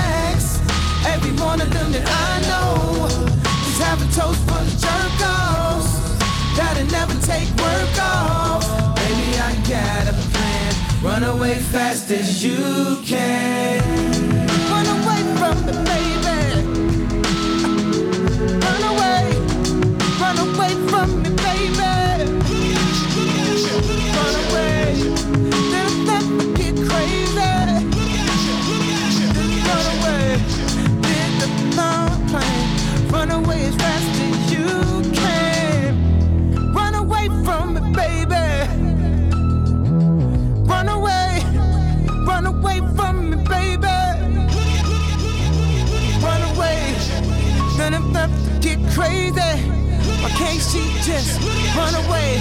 Every 1.07 1.33
one 1.33 1.61
of 1.61 1.71
them 1.73 1.93
that 1.93 2.07
I 2.07 2.41
know 2.49 3.07
is 3.07 3.79
having 3.79 4.09
toast 4.09 4.41
for 4.49 4.63
the 4.65 4.75
jerk 4.85 5.21
offs 5.23 5.93
that'll 6.57 6.87
never 6.91 7.15
take 7.21 7.49
work 7.57 7.97
off. 8.01 8.97
Baby, 8.97 9.39
I 9.39 9.53
got 9.69 10.09
a 10.09 10.15
plan. 10.33 10.75
Run 11.03 11.23
away 11.25 11.55
fast 11.57 12.11
as 12.11 12.43
you 12.43 13.01
can. 13.05 13.81
Run 14.71 14.87
away 14.97 15.21
from 15.39 15.67
me, 15.67 15.73
baby. 15.85 16.24
crazy. 48.95 49.41
Why 50.23 50.31
can't 50.31 50.63
she 50.63 50.83
just 51.03 51.41
run 51.77 51.95
away? 52.07 52.41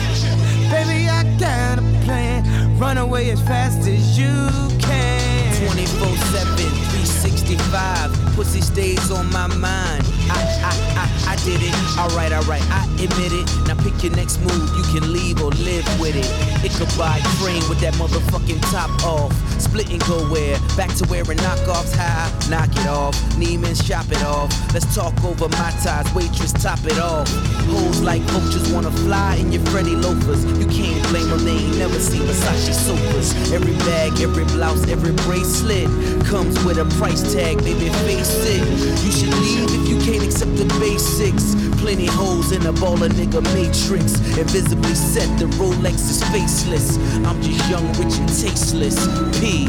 Baby, 0.69 1.09
I 1.09 1.23
got 1.39 1.79
a 1.79 1.81
plan. 2.05 2.77
Run 2.79 2.97
away 2.97 3.31
as 3.31 3.41
fast 3.41 3.87
as 3.87 4.17
you 4.17 4.33
can. 4.79 5.67
24 5.67 6.07
7, 6.07 6.55
365. 6.55 8.35
Pussy 8.35 8.61
stays 8.61 9.11
on 9.11 9.31
my 9.31 9.47
mind. 9.47 10.12
I, 10.33 10.73
I, 10.97 11.33
I, 11.33 11.35
did 11.43 11.61
it. 11.61 11.73
Alright, 11.97 12.31
alright, 12.31 12.63
I 12.71 12.85
admit 12.97 13.33
it. 13.33 13.45
Now 13.67 13.75
pick 13.83 14.01
your 14.03 14.15
next 14.15 14.39
move, 14.41 14.69
you 14.75 14.83
can 14.93 15.11
leave 15.11 15.41
or 15.41 15.51
live 15.61 15.85
with 15.99 16.15
it. 16.15 16.27
It 16.63 16.71
could 16.73 16.91
buy 16.97 17.17
a 17.17 17.23
train 17.41 17.61
with 17.69 17.79
that 17.81 17.93
motherfucking 17.95 18.61
top 18.71 18.89
off. 19.03 19.33
Split 19.59 19.89
and 19.91 19.99
go 20.05 20.23
where? 20.29 20.57
Back 20.75 20.93
to 20.95 21.07
wearing 21.09 21.37
knockoffs 21.39 21.95
high. 21.95 22.29
Knock 22.49 22.69
it 22.71 22.87
off. 22.87 23.15
Neiman's 23.35 23.83
shop 23.85 24.05
it 24.11 24.23
off. 24.23 24.49
Let's 24.73 24.93
talk 24.95 25.13
over 25.23 25.49
my 25.49 25.71
ties. 25.83 26.07
Waitress, 26.13 26.53
top 26.53 26.79
it 26.85 26.99
off. 26.99 27.27
Hoes 27.67 28.01
like 28.01 28.25
coaches 28.27 28.71
wanna 28.71 28.91
fly 28.91 29.35
in 29.35 29.51
your 29.51 29.63
Freddy 29.67 29.95
loafers. 29.95 30.45
You 30.45 30.67
can't 30.67 31.01
blame 31.09 31.29
them, 31.29 31.43
they 31.43 31.57
ain't 31.57 31.77
never 31.77 31.99
seen 31.99 32.21
Versace 32.21 32.73
sofas. 32.73 33.33
Every 33.51 33.75
bag, 33.85 34.19
every 34.21 34.45
blouse, 34.45 34.87
every 34.87 35.13
bracelet 35.25 35.87
comes 36.25 36.61
with 36.63 36.77
a 36.77 36.85
price 36.97 37.33
tag, 37.33 37.57
baby, 37.63 37.89
face 38.05 38.33
it. 38.45 38.63
You 39.03 39.11
should 39.11 39.33
leave 39.41 39.69
if 39.69 39.89
you 39.89 39.97
can't 39.99 40.22
except 40.23 40.55
the 40.55 40.65
basics. 40.79 41.55
Plenty 41.81 42.05
holes 42.05 42.51
in 42.51 42.65
a 42.65 42.73
baller 42.73 43.09
nigga 43.09 43.41
matrix. 43.53 44.15
Invisibly 44.37 44.95
set, 44.95 45.27
the 45.37 45.45
Rolex 45.57 45.95
is 46.09 46.23
faceless. 46.31 46.97
I'm 47.27 47.41
just 47.41 47.69
young, 47.69 47.87
rich, 47.99 48.17
and 48.17 48.29
tasteless. 48.29 48.97
P. 49.39 49.67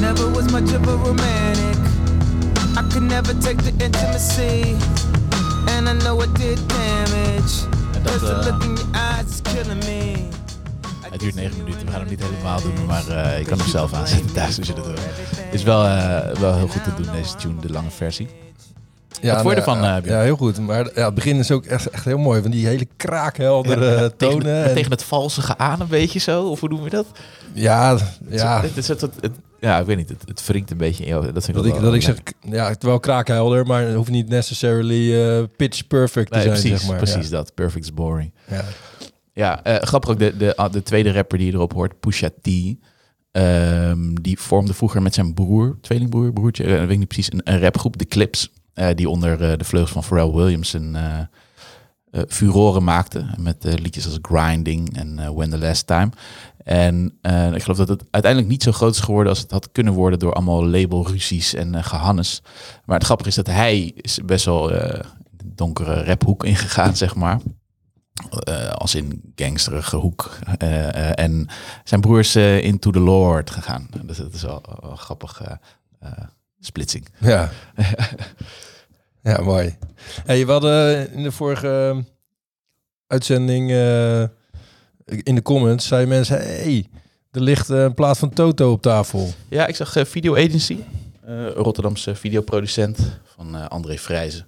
Never 0.00 0.30
was 0.30 0.50
much 0.50 0.72
of 0.72 0.86
a 0.88 0.96
romantic. 0.96 1.78
I 2.76 2.82
could 2.90 3.02
never 3.02 3.34
take 3.34 3.58
the 3.58 3.74
intimacy. 3.84 4.76
And 5.74 5.88
I 5.88 5.92
know 6.04 6.20
it 6.22 6.32
did 6.34 6.58
damage. 6.68 7.54
Cause 8.04 8.22
the 8.22 8.36
eh, 8.40 8.46
look 8.46 8.64
in 8.64 8.76
your 8.76 8.86
eyes 8.94 9.26
is 9.26 9.40
killing 9.42 9.80
me. 9.80 10.28
Het 11.10 11.20
duurt 11.20 11.34
9 11.34 11.56
minuten. 11.56 11.86
We 11.86 11.90
gaan 11.90 12.00
hem 12.00 12.08
niet 12.08 12.22
helemaal 12.22 12.60
doen, 12.60 12.86
maar 12.86 13.08
uh, 13.08 13.38
je 13.38 13.44
kan 13.44 13.58
hem 13.58 13.68
zelf 13.68 13.92
aanzetten 13.92 14.32
thuis 14.32 14.58
als 14.58 14.66
je 14.66 14.74
dat 14.74 14.86
wil. 14.86 14.94
Is 15.50 15.62
wel, 15.62 15.84
uh, 15.84 16.30
wel 16.40 16.54
heel 16.54 16.68
goed 16.68 16.84
te 16.84 17.02
doen, 17.02 17.12
deze 17.12 17.34
tune, 17.34 17.60
de 17.60 17.70
lange 17.70 17.90
versie. 17.90 18.28
Ja, 19.20 19.32
Wat 19.32 19.42
vond 19.42 19.54
je 19.54 19.60
nou, 19.60 19.78
ervan, 19.78 20.10
Ja, 20.12 20.20
heel 20.22 20.36
goed. 20.36 20.58
Maar 20.58 20.90
ja, 20.94 21.04
het 21.04 21.14
begin 21.14 21.36
is 21.36 21.50
ook 21.50 21.64
echt, 21.64 21.90
echt 21.90 22.04
heel 22.04 22.18
mooi. 22.18 22.42
Van 22.42 22.50
die 22.50 22.66
hele 22.66 22.86
kraakheldere 22.96 24.12
tegen, 24.16 24.38
tonen. 24.38 24.64
en- 24.64 24.74
tegen 24.74 24.90
het 24.90 25.02
valsige 25.02 25.58
aan 25.58 25.80
een 25.80 25.86
beetje 25.88 26.18
zo, 26.18 26.42
of 26.48 26.60
hoe 26.60 26.68
doen 26.68 26.82
we 26.82 26.90
dat? 26.90 27.06
ja, 27.52 27.98
ja. 28.28 28.60
Het, 28.62 28.76
is 28.76 28.88
het, 28.88 29.00
het, 29.00 29.14
het- 29.20 29.32
ja, 29.60 29.78
ik 29.78 29.86
weet 29.86 29.96
niet, 29.96 30.08
het, 30.08 30.22
het 30.24 30.46
wringt 30.46 30.70
een 30.70 30.76
beetje 30.76 31.02
in 31.02 31.08
jou. 31.08 31.32
Dat 31.32 31.44
vind 31.44 31.48
ik 31.48 31.54
Dat 31.54 31.64
ik, 31.66 31.72
wel 31.72 31.82
dat 31.82 31.94
ik 31.94 32.02
zeg, 32.02 32.16
ja, 32.40 32.68
het 32.68 32.82
wel 32.82 33.00
kraakhelder, 33.00 33.66
maar 33.66 33.82
het 33.82 33.94
hoeft 33.94 34.10
niet 34.10 34.28
necessarily 34.28 35.14
eh, 35.22 35.42
pitch 35.56 35.86
perfect 35.86 36.30
te 36.30 36.34
Nee, 36.38 36.46
zijn, 36.46 36.60
precies, 36.60 36.80
zeg 36.80 36.88
maar. 36.88 36.98
precies 36.98 37.28
dat. 37.30 37.54
Perfect 37.54 37.84
is 37.84 37.94
boring. 37.94 38.32
Ja. 38.50 38.64
Ja. 39.32 39.64
Eh, 39.64 39.76
grappig 39.82 40.10
ook, 40.10 40.18
de, 40.18 40.36
de, 40.36 40.56
ah, 40.56 40.72
de 40.72 40.82
tweede 40.82 41.12
rapper 41.12 41.38
die 41.38 41.46
je 41.46 41.52
erop 41.52 41.72
hoort, 41.72 42.00
Pusha 42.00 42.28
T, 42.42 42.48
ehm, 43.32 44.14
die 44.22 44.38
vormde 44.40 44.74
vroeger 44.74 45.02
met 45.02 45.14
zijn 45.14 45.34
broer, 45.34 45.78
tweelingbroer, 45.80 46.32
broertje, 46.32 46.64
eh, 46.64 46.70
weet 46.80 46.90
ik 46.90 46.98
niet 46.98 47.08
precies, 47.08 47.32
een, 47.32 47.40
een 47.44 47.60
rapgroep, 47.60 47.98
de 47.98 48.06
Clips, 48.06 48.52
die 48.94 49.08
onder 49.08 49.50
eh, 49.50 49.58
de 49.58 49.64
vleugels 49.64 49.92
van 49.92 50.04
Pharrell 50.04 50.30
Williams 50.30 50.72
een 50.72 50.96
eh 50.96 51.20
eh, 52.10 52.22
furoren 52.28 52.84
maakte, 52.84 53.26
met 53.38 53.64
eh, 53.64 53.74
liedjes 53.74 54.04
als 54.04 54.18
Grinding 54.22 54.96
en 54.96 55.18
eh, 55.18 55.28
When 55.28 55.50
the 55.50 55.58
Last 55.58 55.86
Time. 55.86 56.10
En 56.64 57.18
eh, 57.22 57.52
ik 57.54 57.62
geloof 57.62 57.76
dat 57.78 57.88
het 57.88 58.04
uiteindelijk 58.10 58.52
niet 58.52 58.62
zo 58.62 58.72
groot 58.72 58.94
is 58.94 59.00
geworden 59.00 59.32
als 59.32 59.40
het 59.40 59.50
had 59.50 59.72
kunnen 59.72 59.92
worden 59.92 60.18
door 60.18 60.32
allemaal 60.32 60.66
labelruzies 60.66 61.54
en 61.54 61.74
eh, 61.74 61.84
gehannes. 61.84 62.42
Maar 62.84 62.96
het 62.96 63.04
grappige 63.04 63.28
is 63.28 63.34
dat 63.34 63.46
hij 63.46 63.92
is 63.96 64.18
best 64.24 64.44
wel 64.44 64.72
eh, 64.72 65.00
de 65.30 65.54
donkere 65.54 66.04
raphoek 66.04 66.44
ingegaan, 66.44 66.96
zeg 66.96 67.14
maar. 67.14 67.40
Eh, 68.40 68.68
als 68.68 68.94
in 68.94 69.32
gangsterige 69.34 69.96
hoek. 69.96 70.38
Eh, 70.58 70.88
eh, 71.10 71.24
en 71.24 71.46
zijn 71.84 72.00
broer 72.00 72.18
is 72.18 72.34
eh, 72.34 72.62
into 72.64 72.90
the 72.90 73.00
Lord 73.00 73.50
gegaan. 73.50 73.88
Dus 74.02 74.16
dat 74.16 74.34
is 74.34 74.42
wel, 74.42 74.62
wel 74.80 74.90
een 74.90 74.98
grappig 74.98 75.42
eh, 75.42 75.54
eh, 76.00 76.24
splitsing. 76.60 77.08
Ja. 77.18 77.50
ja, 79.28 79.42
mooi. 79.42 79.76
Hey, 80.24 80.46
we 80.46 80.52
hadden 80.52 81.12
in 81.12 81.22
de 81.22 81.32
vorige 81.32 82.04
uitzending 83.06 83.70
eh, 83.70 84.22
in 85.04 85.34
de 85.34 85.42
comments 85.42 85.86
zei 85.86 86.06
mensen, 86.06 86.36
hey, 86.36 86.86
er 87.30 87.40
ligt 87.40 87.68
een 87.68 87.94
plaat 87.94 88.18
van 88.18 88.30
Toto 88.30 88.72
op 88.72 88.82
tafel. 88.82 89.32
Ja, 89.48 89.66
ik 89.66 89.76
zag 89.76 89.96
eh, 89.96 90.04
Video 90.04 90.36
Agency, 90.36 90.78
eh, 91.24 91.50
Rotterdamse 91.50 92.14
videoproducent 92.14 92.98
van 93.24 93.68
André 93.68 93.98
Vrijzen. 93.98 94.46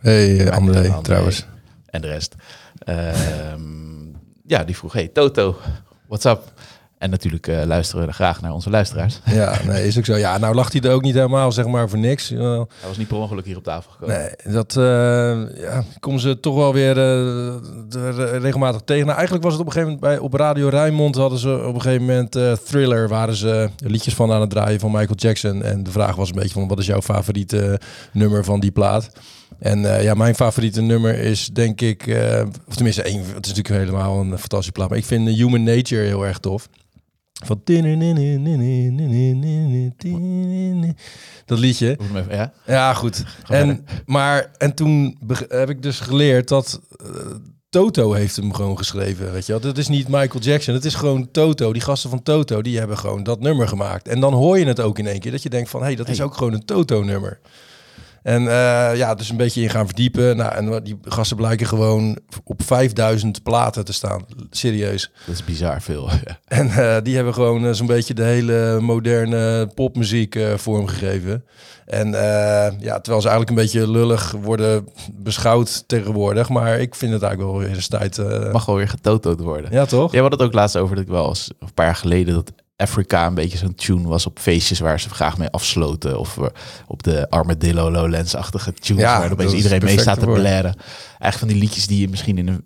Hey, 0.00 0.50
André, 0.52 0.78
André. 0.78 1.02
trouwens. 1.02 1.46
en 1.86 2.00
de 2.00 2.08
rest. 2.08 2.34
Ehm, 2.78 4.06
ja, 4.46 4.64
die 4.64 4.76
vroeg, 4.76 4.92
hey 4.92 5.08
Toto, 5.08 5.56
what's 6.06 6.24
up? 6.24 6.52
En 6.98 7.10
natuurlijk 7.10 7.46
eh, 7.46 7.62
luisteren 7.64 8.06
we 8.06 8.12
graag 8.12 8.40
naar 8.40 8.52
onze 8.52 8.70
luisteraars. 8.70 9.20
Ja, 9.24 9.58
nee, 9.66 9.86
is 9.86 9.98
ook 9.98 10.04
zo. 10.04 10.16
Ja, 10.16 10.38
nou 10.38 10.54
lag 10.54 10.72
hij 10.72 10.80
er 10.80 10.92
ook 10.92 11.02
niet 11.02 11.14
helemaal, 11.14 11.52
zeg 11.52 11.66
maar, 11.66 11.88
voor 11.88 11.98
niks. 11.98 12.28
Hij 12.28 12.66
was 12.86 12.96
niet 12.96 13.08
per 13.08 13.16
ongeluk 13.16 13.44
hier 13.44 13.56
op 13.56 13.62
tafel 13.64 13.90
gekomen. 13.90 14.16
Nee, 14.16 14.54
dat 14.54 14.76
eh 14.76 14.82
ja, 15.60 15.84
komen 16.00 16.20
ze 16.20 16.40
toch 16.40 16.54
wel 16.54 16.72
weer 16.72 16.98
eh, 16.98 18.38
regelmatig 18.38 18.80
tegen. 18.84 19.04
Nou, 19.04 19.16
eigenlijk 19.16 19.44
was 19.44 19.52
het 19.52 19.62
op 19.62 19.66
een 19.66 19.72
gegeven 19.72 19.94
moment 19.94 20.12
bij 20.12 20.24
op 20.24 20.32
Radio 20.32 20.68
Rijnmond 20.68 21.14
hadden 21.14 21.38
ze 21.38 21.64
op 21.66 21.74
een 21.74 21.80
gegeven 21.80 22.06
moment 22.06 22.32
Thriller 22.66 23.08
waren 23.08 23.34
ze 23.34 23.70
liedjes 23.84 24.14
van 24.14 24.32
aan 24.32 24.40
het 24.40 24.50
draaien 24.50 24.80
van 24.80 24.90
Michael 24.90 25.16
Jackson 25.16 25.62
en 25.62 25.82
de 25.82 25.90
vraag 25.90 26.16
was 26.16 26.28
een 26.28 26.34
beetje 26.34 26.52
van 26.52 26.68
wat 26.68 26.78
is 26.78 26.86
jouw 26.86 27.02
favoriete 27.02 27.80
nummer 28.12 28.44
van 28.44 28.60
die 28.60 28.70
plaat? 28.70 29.10
En 29.58 29.80
ja, 30.02 30.14
mijn 30.14 30.34
favoriete 30.34 30.80
nummer 30.80 31.18
is 31.18 31.48
denk 31.48 31.80
ik, 31.80 32.02
of 32.68 32.74
tenminste 32.74 33.02
één, 33.02 33.18
het 33.18 33.46
is 33.46 33.54
natuurlijk 33.54 33.68
helemaal 33.68 34.20
een 34.20 34.38
fantastische 34.38 34.72
plaat, 34.72 34.88
maar 34.88 34.98
ik 34.98 35.04
vind 35.04 35.28
Human 35.28 35.62
Nature 35.62 36.02
heel 36.02 36.26
erg 36.26 36.38
tof. 36.38 36.68
Van 37.44 37.60
dat 41.44 41.58
liedje. 41.58 41.98
Ja? 42.30 42.52
Ja, 42.66 42.94
goed. 42.94 43.24
En, 43.48 43.86
maar, 44.06 44.50
en 44.58 44.74
toen 44.74 45.18
heb 45.48 45.70
ik 45.70 45.82
dus 45.82 46.00
geleerd 46.00 46.48
dat 46.48 46.80
eh, 46.96 47.06
Toto 47.68 48.12
heeft 48.12 48.36
hem 48.36 48.52
gewoon 48.52 48.78
geschreven, 48.78 49.32
weet 49.32 49.46
je 49.46 49.52
wel. 49.52 49.60
Dat 49.60 49.78
is 49.78 49.88
niet 49.88 50.08
Michael 50.08 50.42
Jackson, 50.42 50.74
het 50.74 50.84
is 50.84 50.94
gewoon 50.94 51.30
Toto. 51.30 51.72
Die 51.72 51.82
gasten 51.82 52.10
van 52.10 52.22
Toto, 52.22 52.62
die 52.62 52.78
hebben 52.78 52.98
gewoon 52.98 53.22
dat 53.22 53.40
nummer 53.40 53.68
gemaakt. 53.68 54.08
En 54.08 54.20
dan 54.20 54.32
hoor 54.32 54.58
je 54.58 54.66
het 54.66 54.80
ook 54.80 54.98
in 54.98 55.06
één 55.06 55.20
keer, 55.20 55.30
dat 55.30 55.42
je 55.42 55.50
denkt 55.50 55.70
van... 55.70 55.80
hé, 55.80 55.86
hey, 55.86 55.96
dat 55.96 56.08
is 56.08 56.20
ook 56.20 56.36
gewoon 56.36 56.52
een 56.52 56.64
Toto-nummer. 56.64 57.40
En 58.26 58.48
eh, 58.48 58.96
ja, 58.96 59.14
dus 59.14 59.30
een 59.30 59.36
beetje 59.36 59.62
in 59.62 59.70
gaan 59.70 59.86
verdiepen. 59.86 60.36
Nou, 60.36 60.54
en 60.54 60.84
die 60.84 60.98
gasten 61.02 61.36
blijken 61.36 61.66
gewoon 61.66 62.18
op 62.44 62.62
5000 62.62 63.42
platen 63.42 63.84
te 63.84 63.92
staan. 63.92 64.24
Serieus. 64.50 65.10
Dat 65.26 65.34
is 65.34 65.44
bizar 65.44 65.82
veel. 65.82 66.10
Ja. 66.10 66.38
En 66.58 66.70
eh, 66.70 66.96
die 67.02 67.14
hebben 67.14 67.34
gewoon 67.34 67.66
eh, 67.66 67.72
zo'n 67.72 67.86
beetje 67.86 68.14
de 68.14 68.22
hele 68.22 68.78
moderne 68.80 69.70
popmuziek 69.74 70.38
vormgegeven. 70.56 71.44
En 71.84 72.10
ja, 72.80 73.00
terwijl 73.00 73.20
ze 73.20 73.28
eigenlijk 73.28 73.50
een 73.50 73.54
beetje 73.54 73.90
lullig 73.90 74.30
worden 74.42 74.88
beschouwd 75.12 75.88
tegenwoordig. 75.88 76.48
Maar 76.48 76.78
ik 76.78 76.94
vind 76.94 77.12
het 77.12 77.22
eigenlijk 77.22 77.52
wel 77.52 77.62
weer 77.62 77.76
eens 77.76 77.88
tijd. 77.88 78.18
Mag 78.52 78.66
wel 78.66 78.76
weer 78.76 78.88
getotoed 78.88 79.40
worden. 79.40 79.72
ja, 79.72 79.84
toch? 79.84 80.12
Jij 80.12 80.20
had 80.20 80.32
het 80.32 80.42
ook 80.42 80.52
laatst 80.52 80.76
over 80.76 80.94
dat 80.94 81.04
ik 81.04 81.10
wel 81.10 81.28
eens 81.28 81.50
een 81.58 81.74
paar 81.74 81.86
jaar 81.86 81.96
geleden 81.96 82.34
dat 82.34 82.52
Africa 82.76 83.26
een 83.26 83.34
beetje 83.34 83.58
zo'n 83.58 83.74
tune 83.74 84.08
was 84.08 84.26
op 84.26 84.38
feestjes 84.38 84.78
waar 84.80 85.00
ze 85.00 85.08
graag 85.08 85.38
mee 85.38 85.48
afsloten. 85.50 86.18
Of 86.18 86.38
op 86.86 87.02
de 87.02 87.30
Armadillo 87.30 87.90
Lowlands-achtige 87.90 88.72
tunes 88.72 89.02
Ja, 89.02 89.18
waar 89.18 89.32
opeens 89.32 89.52
iedereen 89.52 89.84
mee 89.84 90.00
staat 90.00 90.18
te 90.18 90.26
blaren. 90.26 90.74
Eigenlijk 91.08 91.38
van 91.38 91.48
die 91.48 91.56
liedjes 91.56 91.86
die 91.86 92.00
je 92.00 92.08
misschien 92.08 92.38
in 92.38 92.48
een 92.48 92.64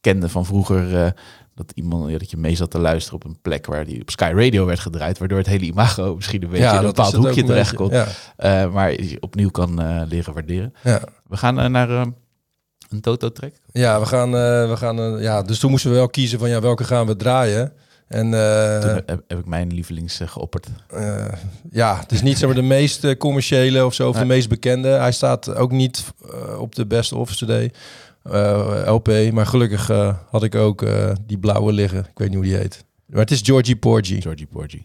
kende 0.00 0.28
van 0.28 0.44
vroeger. 0.46 1.04
eh, 1.04 1.10
dat 1.54 1.72
iemand 1.74 2.10
ja, 2.10 2.18
dat 2.18 2.30
je 2.30 2.36
mee 2.36 2.54
zat 2.56 2.70
te 2.70 2.78
luisteren 2.78 3.20
op 3.20 3.24
een 3.24 3.38
plek 3.42 3.66
waar 3.66 3.84
die 3.84 4.00
op 4.00 4.10
Sky 4.10 4.32
Radio 4.34 4.64
werd 4.66 4.78
gedraaid, 4.80 5.18
waardoor 5.18 5.38
het 5.38 5.46
hele 5.46 5.64
imago 5.64 6.14
misschien 6.14 6.42
een 6.42 6.48
beetje 6.48 6.68
in 6.68 6.74
een 6.76 6.82
bepaald 6.82 7.14
hoekje 7.14 7.44
terecht 7.44 7.74
komt. 7.74 7.92
Ja, 7.92 8.06
Eh, 8.36 8.72
maar 8.72 9.02
je 9.02 9.16
opnieuw 9.20 9.50
kan 9.50 9.80
eh, 9.82 10.02
leren 10.08 10.32
waarderen. 10.34 10.74
ja. 10.82 11.00
We 11.28 11.36
gaan 11.36 11.70
naar 11.72 11.90
een 11.90 13.00
Toto-track. 13.00 13.52
ja, 13.72 14.00
we 14.00 14.06
gaan, 14.06 14.30
we 14.68 14.74
gaan 14.76 14.96
ja, 15.20 15.42
dus 15.42 15.58
toen 15.58 15.70
moesten 15.70 15.90
we 15.90 15.96
wel 15.96 16.08
kiezen 16.08 16.38
van 16.38 16.48
ja, 16.48 16.60
welke 16.60 16.84
gaan 16.84 17.06
we 17.06 17.16
draaien. 17.16 17.72
En 18.12 18.34
eh, 18.34 18.78
Toen 18.78 18.90
heb, 19.06 19.22
heb 19.26 19.38
ik 19.38 19.46
mijn 19.46 19.72
lievelings 19.72 20.20
eh, 20.20 20.28
geopperd. 20.28 20.68
Eh, 20.88 21.26
ja, 21.70 21.98
het 21.98 22.12
is 22.12 22.22
niet 22.22 22.38
zeg 22.38 22.46
maar, 22.46 22.56
de 22.56 22.62
meest 22.62 23.16
commerciële 23.16 23.86
of 23.86 23.94
zo, 23.94 24.08
of 24.08 24.16
de 24.16 24.24
meest 24.24 24.48
bekende. 24.48 24.88
Hij 24.88 25.12
staat 25.12 25.54
ook 25.54 25.70
niet 25.70 26.12
op 26.58 26.74
de 26.74 26.86
Best 26.86 27.12
of 27.12 27.42
eh, 27.42 28.82
LP. 28.86 29.32
Maar 29.32 29.46
gelukkig 29.46 29.86
had 30.30 30.42
ik 30.42 30.54
ook 30.54 30.86
die 31.26 31.38
blauwe 31.38 31.72
liggen. 31.72 31.98
Ik 31.98 32.18
weet 32.18 32.28
niet 32.28 32.36
hoe 32.36 32.46
die 32.46 32.56
heet. 32.56 32.84
Maar 33.06 33.20
het 33.20 33.30
is 33.30 33.40
Georgie 33.40 33.76
Porgy. 33.76 34.20
Georgie 34.20 34.46
Porgy. 34.46 34.82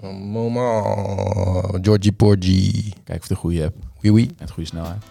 Moment. 0.00 1.86
Georgie 1.86 2.12
Porgy. 2.12 2.92
Kijk 3.04 3.20
of 3.20 3.26
de 3.26 3.34
goede 3.34 3.60
hebt. 3.60 3.76
Oui, 4.00 4.10
oui. 4.10 4.30
Met 4.38 4.50
goede 4.50 4.68
snelheid. 4.68 5.02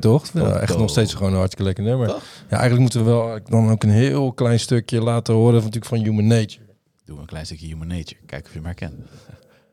Mooi 0.00 0.18
toch? 0.18 0.30
Ja, 0.32 0.58
echt 0.58 0.78
nog 0.78 0.90
steeds 0.90 1.14
gewoon 1.14 1.32
een 1.32 1.38
hartstikke 1.38 1.64
lekker 1.64 1.84
nummer. 1.84 2.08
Toch? 2.08 2.22
Ja, 2.50 2.58
eigenlijk 2.58 2.80
moeten 2.80 3.04
we 3.04 3.10
wel 3.10 3.38
dan 3.48 3.70
ook 3.70 3.82
een 3.82 3.90
heel 3.90 4.32
klein 4.32 4.60
stukje 4.60 5.00
laten 5.00 5.34
horen 5.34 5.54
van, 5.62 5.70
natuurlijk 5.70 5.86
van 5.86 5.98
Human 5.98 6.26
Nature. 6.26 6.64
Doe 7.04 7.18
een 7.18 7.26
klein 7.26 7.46
stukje 7.46 7.66
Human 7.66 7.86
Nature. 7.86 8.20
Kijk 8.26 8.44
of 8.44 8.52
je 8.52 8.56
hem 8.56 8.66
herkent. 8.66 8.94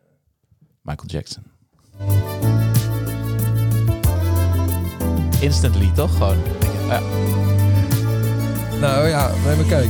Michael 0.87 1.07
Jackson. 1.07 1.43
Instantly, 5.39 5.91
toch? 5.95 6.17
Gewoon. 6.17 6.37
Ja. 6.87 6.99
Nou 8.79 9.07
ja, 9.07 9.31
nee, 9.45 9.55
maar 9.55 9.65
kijk. 9.65 9.89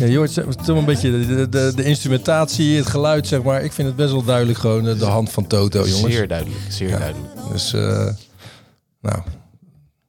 Ja, 0.00 0.06
je 0.06 0.16
hoort 0.16 0.34
toch 0.64 0.76
een 0.78 0.84
beetje 0.84 1.10
de, 1.26 1.48
de, 1.48 1.72
de 1.74 1.84
instrumentatie, 1.84 2.76
het 2.76 2.86
geluid, 2.86 3.26
zeg 3.26 3.42
maar. 3.42 3.62
Ik 3.62 3.72
vind 3.72 3.88
het 3.88 3.96
best 3.96 4.12
wel 4.12 4.24
duidelijk 4.24 4.58
gewoon 4.58 4.88
eh, 4.88 4.98
de 4.98 5.04
hand 5.04 5.30
van 5.30 5.46
Toto, 5.46 5.86
jongens. 5.86 6.14
Zeer 6.14 6.28
duidelijk, 6.28 6.60
zeer 6.68 6.88
Ja. 6.88 6.98
duidelijk. 6.98 7.28
Dus, 7.52 7.72
eh, 7.72 8.06
nou, 9.00 9.18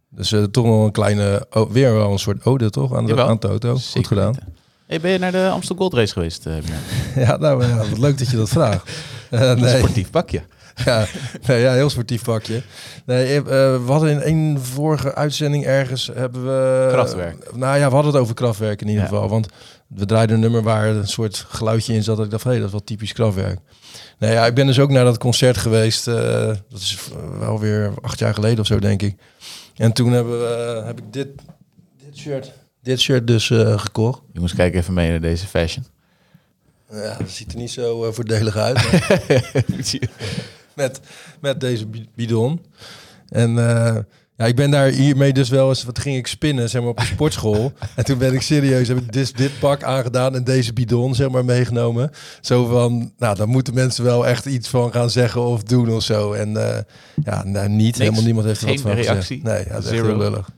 dus 0.10 0.32
eh, 0.32 0.44
toch 0.44 0.66
nog 0.66 0.86
een 0.86 0.92
kleine, 0.92 1.46
oh, 1.52 1.72
weer 1.72 1.94
wel 1.94 2.12
een 2.12 2.20
soort 2.20 2.46
ode, 2.46 2.70
toch? 2.70 2.96
Aan, 2.96 3.04
de, 3.04 3.10
Jawel. 3.10 3.28
aan 3.28 3.40
Toto. 3.40 3.78
Goed 3.92 4.08
gedaan. 4.08 4.36
Hey, 4.88 5.00
ben 5.00 5.12
je 5.12 5.18
naar 5.18 5.32
de 5.32 5.50
Amstel 5.50 5.76
Gold 5.76 5.94
Race 5.94 6.14
geweest, 6.14 6.46
uh, 6.46 6.54
Ja, 7.26 7.38
nou 7.38 7.66
ja, 7.68 7.78
wat 7.78 7.98
leuk 7.98 8.18
dat 8.18 8.30
je 8.30 8.38
dat 8.38 8.50
vraagt. 8.50 8.90
Eh, 9.32 9.54
nee. 9.54 9.78
Sportief 9.78 10.10
pakje. 10.10 10.42
Ja, 10.86 11.06
nee, 11.48 11.62
ja, 11.62 11.74
heel 11.74 11.90
sportief 11.90 12.24
pakje. 12.24 12.62
Nee, 13.06 13.36
eh, 13.38 13.44
we 13.46 13.84
hadden 13.86 14.24
in 14.26 14.38
een 14.38 14.60
vorige 14.60 15.16
uitzending 15.16 15.66
ergens 15.66 16.10
hebben 16.14 16.44
we... 16.46 16.88
Kraftwerk. 16.92 17.56
Nou 17.56 17.78
ja, 17.78 17.88
we 17.88 17.94
hadden 17.94 18.12
het 18.14 18.22
over 18.22 18.34
krachtwerk 18.36 18.82
in 18.82 18.88
ieder 18.88 19.04
Ja. 19.04 19.10
geval. 19.10 19.30
Want 19.30 19.48
we 19.88 20.06
draaiden 20.06 20.36
een 20.36 20.42
nummer 20.42 20.64
waar 20.64 20.88
een 20.88 21.08
soort 21.08 21.46
geluidje 21.50 21.94
in 21.94 22.04
zat. 22.04 22.16
Dat 22.16 22.26
ik 22.26 22.32
dacht, 22.32 22.44
hé, 22.44 22.56
dat 22.58 22.66
is 22.66 22.72
wel 22.72 22.84
typisch 22.84 23.14
krachtwerk. 23.14 23.60
Nee, 24.20 24.32
ja, 24.32 24.46
ik 24.46 24.54
ben 24.54 24.66
dus 24.68 24.80
ook 24.80 24.90
naar 24.90 25.04
dat 25.04 25.18
concert 25.18 25.58
geweest. 25.58 26.08
eh, 26.08 26.16
dat 26.70 26.80
is 26.80 26.98
eh, 27.12 27.40
wel 27.40 27.60
weer 27.60 27.92
acht 28.02 28.20
jaar 28.20 28.34
geleden 28.34 28.60
of 28.60 28.66
zo, 28.66 28.80
denk 28.80 29.02
ik. 29.02 29.16
En 29.76 29.92
toen 29.94 30.12
hebben 30.12 30.40
we, 30.40 30.46
eh, 30.80 30.86
heb 30.86 30.98
ik 31.00 31.14
dit, 31.14 31.28
dit 32.06 32.18
shirt, 32.18 32.52
dit 32.84 33.00
shirt 33.00 33.28
dus 33.28 33.50
eh, 33.50 33.80
gekocht. 33.80 34.22
Jongens, 34.34 34.54
kijk 34.56 34.76
even 34.76 34.94
mee 34.94 35.10
naar 35.10 35.22
deze 35.22 35.48
fashion. 35.48 35.86
Ja, 36.92 37.16
dat 37.20 37.30
ziet 37.30 37.52
er 37.52 37.58
niet 37.58 37.72
zo 37.72 38.06
eh, 38.06 38.12
voordelig 38.14 38.58
uit. 38.58 38.76
maar- 38.76 39.22
met, 40.82 41.00
met 41.42 41.60
deze 41.60 41.86
bi- 41.88 42.08
bidon. 42.16 42.62
En 43.30 43.50
eh, 43.58 43.96
ja, 44.38 44.46
ik 44.46 44.56
ben 44.56 44.72
daar 44.72 44.88
hiermee 44.88 45.34
dus 45.34 45.50
wel 45.50 45.70
eens, 45.70 45.84
wat 45.84 46.00
ging 46.00 46.18
ik 46.18 46.28
spinnen, 46.28 46.70
zeg 46.70 46.82
maar, 46.82 46.90
op 46.90 46.98
de 46.98 47.06
sportschool. 47.16 47.72
en 47.96 48.04
toen 48.06 48.18
ben 48.18 48.34
ik 48.34 48.42
serieus, 48.42 48.88
heb 48.88 48.98
ik 48.98 49.12
dit, 49.14 49.38
dit 49.38 49.52
pak 49.60 49.84
aangedaan 49.84 50.36
en 50.36 50.44
deze 50.44 50.74
bidon, 50.74 51.16
zeg 51.16 51.30
maar, 51.30 51.46
meegenomen. 51.46 52.12
Zo 52.42 52.66
van, 52.66 53.12
nou, 53.18 53.36
dan 53.36 53.50
moeten 53.50 53.74
mensen 53.74 54.04
wel 54.04 54.28
echt 54.28 54.46
iets 54.46 54.68
van 54.68 54.92
gaan 54.92 55.10
zeggen 55.10 55.42
of 55.42 55.64
doen 55.64 55.90
of 55.92 56.04
zo. 56.04 56.34
En 56.34 56.58
eh, 56.76 56.80
ja, 57.24 57.44
nou, 57.44 57.70
niet. 57.70 57.98
Helemaal 57.98 58.22
niemand 58.24 58.46
heeft 58.46 58.62
er 58.62 58.68
wat 58.68 58.80
van 58.82 58.92
reactie? 58.92 59.40
gezegd. 59.40 59.44
Nee, 59.44 59.66
ja, 59.68 59.74
dat 59.74 59.84
is 59.84 59.90
Zero? 59.90 60.08
heel 60.08 60.18
lullig. 60.18 60.50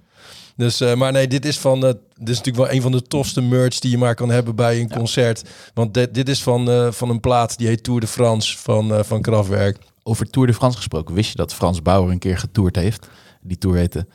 Dus, 0.55 0.81
eh, 0.81 0.93
maar 0.95 1.11
nee, 1.11 1.27
dit 1.27 1.45
is 1.45 1.59
van, 1.59 1.85
eh, 1.85 1.91
dit 2.17 2.29
is 2.29 2.37
natuurlijk 2.37 2.65
wel 2.65 2.71
een 2.75 2.81
van 2.81 2.91
de 2.91 3.01
tofste 3.01 3.41
merch 3.41 3.79
die 3.79 3.91
je 3.91 3.97
maar 3.97 4.15
kan 4.15 4.29
hebben 4.29 4.55
bij 4.55 4.79
een 4.79 4.89
concert. 4.89 5.43
Want 5.73 5.93
dit, 5.93 6.13
dit 6.13 6.29
is 6.29 6.43
van, 6.43 6.93
van 6.93 7.09
een 7.09 7.19
plaat 7.19 7.57
die 7.57 7.67
heet 7.67 7.83
Tour 7.83 7.99
de 7.99 8.07
France 8.07 8.57
van, 8.57 9.05
van 9.05 9.21
Kraftwerk. 9.21 9.77
Over 10.03 10.29
Tour 10.29 10.47
de 10.47 10.53
France 10.53 10.77
gesproken. 10.77 11.15
Wist 11.15 11.29
je 11.29 11.35
dat 11.35 11.53
Frans 11.53 11.81
Bauer 11.81 12.11
een 12.11 12.19
keer 12.19 12.37
getoerd 12.37 12.75
heeft? 12.75 13.07
Die 13.41 13.57
tour 13.57 13.75
heette 13.77 14.07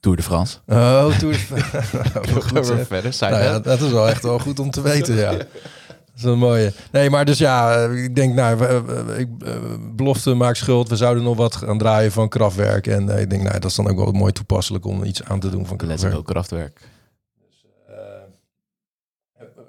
Tour 0.00 0.16
de 0.16 0.22
France. 0.22 0.58
Oh, 0.66 1.18
Tour 1.18 1.32
de 1.32 1.38
Goed, 2.28 2.44
Gaan 2.44 2.54
we 2.54 2.64
zeg. 2.64 2.86
verder. 2.86 3.12
Side 3.12 3.30
nou 3.30 3.42
ja, 3.42 3.58
dat 3.58 3.80
is 3.80 3.90
wel 3.90 4.08
echt 4.08 4.22
wel 4.22 4.38
goed 4.38 4.58
om 4.58 4.70
te 4.70 4.80
weten, 4.80 5.14
ja. 5.16 5.30
Dat 5.30 5.46
is 6.16 6.22
een 6.22 6.38
mooie. 6.38 6.72
Nee, 6.92 7.10
maar 7.10 7.24
dus 7.24 7.38
ja, 7.38 7.74
eh, 7.84 8.04
ik 8.04 8.14
denk, 8.14 8.34
nou, 8.34 8.62
ik, 9.18 9.28
eh, 9.44 9.54
belofte 9.94 10.34
maak 10.34 10.56
schuld. 10.56 10.88
We 10.88 10.96
zouden 10.96 11.22
nog 11.24 11.36
wat 11.36 11.56
gaan 11.56 11.78
draaien 11.78 12.12
van 12.12 12.28
Kraftwerk. 12.28 12.86
En 12.86 13.08
eh, 13.08 13.20
ik 13.20 13.30
denk, 13.30 13.42
nou, 13.42 13.54
dat 13.58 13.70
is 13.70 13.76
dan 13.76 13.88
ook 13.88 13.96
wel 13.96 14.12
mooi 14.12 14.32
toepasselijk 14.32 14.84
om 14.86 15.04
iets 15.04 15.24
aan 15.24 15.40
te 15.40 15.50
doen 15.50 15.66
van 15.66 15.76
Let's 15.76 15.86
Kraftwerk. 15.86 16.14
go, 16.14 16.22
Kraftwerk. 16.22 16.80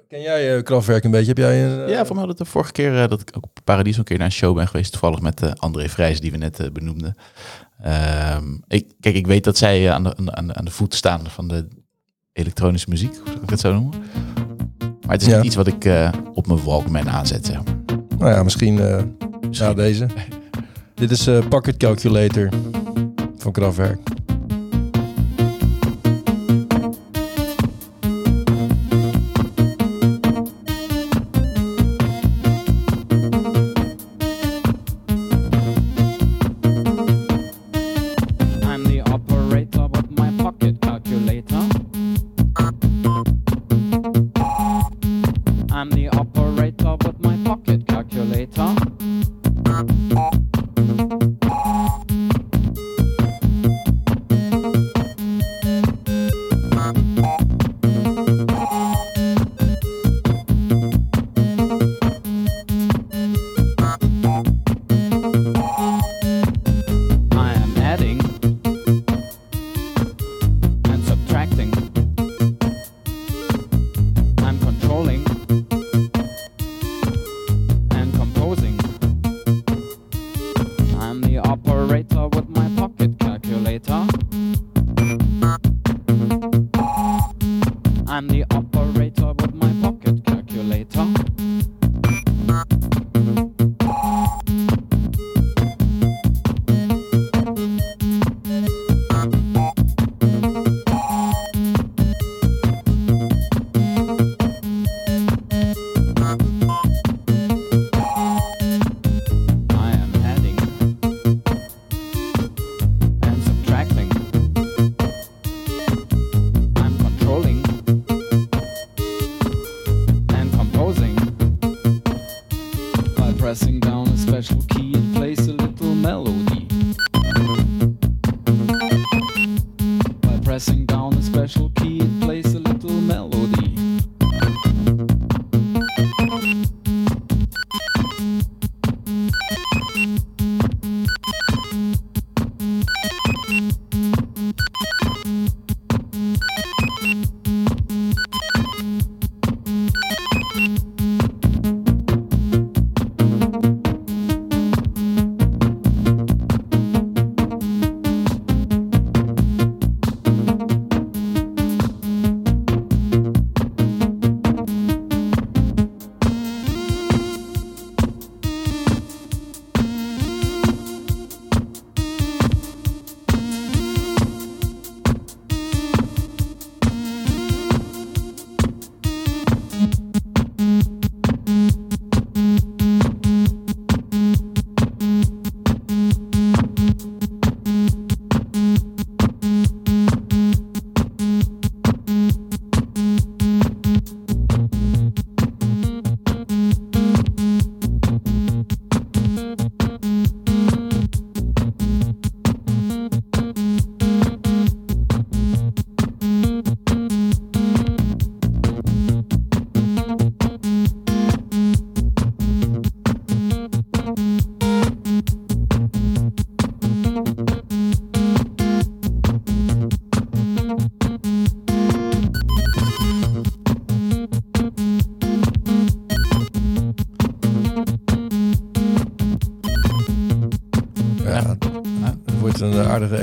Ken 0.08 0.20
jij 0.20 0.56
eh, 0.56 0.62
Kraftwerk 0.62 1.04
een 1.04 1.10
beetje? 1.10 1.26
Heb 1.28 1.38
jij 1.38 1.64
een... 1.64 1.84
eh, 1.84 1.88
Ja, 1.88 2.04
voor 2.04 2.14
mij 2.16 2.24
had 2.24 2.28
het 2.28 2.38
de 2.46 2.50
vorige 2.52 2.72
keer 2.72 3.02
eh, 3.02 3.08
dat 3.08 3.20
ik 3.20 3.30
ook 3.36 3.44
op 3.44 3.58
Paradies 3.64 3.96
een 3.96 4.04
keer 4.04 4.16
naar 4.16 4.26
een 4.26 4.32
show 4.32 4.54
ben 4.56 4.66
geweest. 4.68 4.90
Toevallig 4.90 5.20
met 5.20 5.42
eh, 5.42 5.50
André 5.56 5.88
Vrijs, 5.88 6.20
die 6.20 6.30
we 6.30 6.36
net 6.36 6.60
eh, 6.60 6.70
benoemden. 6.70 7.14
Ehm, 7.82 8.44
ik, 8.68 8.92
kijk, 9.00 9.14
ik 9.14 9.26
weet 9.26 9.44
dat 9.44 9.56
zij 9.56 9.86
eh, 9.86 9.92
aan, 9.94 10.02
de, 10.04 10.14
aan, 10.32 10.46
de, 10.46 10.54
aan 10.54 10.64
de 10.64 10.70
voet 10.70 10.94
staan 10.94 11.20
van 11.30 11.48
de 11.48 11.68
elektronische 12.32 12.88
muziek. 12.90 13.14
Zou 13.24 13.40
ik 13.42 13.50
het 13.50 13.60
zo 13.60 13.72
noemen? 13.72 13.98
Maar 14.78 15.12
het 15.16 15.22
is 15.22 15.28
Ja. 15.28 15.36
niet 15.36 15.46
iets 15.46 15.54
wat 15.56 15.66
ik 15.66 15.84
eh, 15.84 16.12
op 16.34 16.46
mijn 16.46 16.62
Walkman 16.64 17.08
aanzet. 17.10 17.46
Zeg. 17.46 17.58
Nou 18.18 18.30
ja, 18.30 18.42
misschien, 18.42 18.78
eh 18.80 19.02
Misschien. 19.48 19.68
ja, 19.68 19.74
deze. 19.74 20.06
Dit 20.94 21.10
is 21.10 21.26
eh 21.26 21.48
Pocket 21.48 21.76
Calculator 21.76 22.48
van 23.36 23.52
Kraftwerk. 23.52 23.98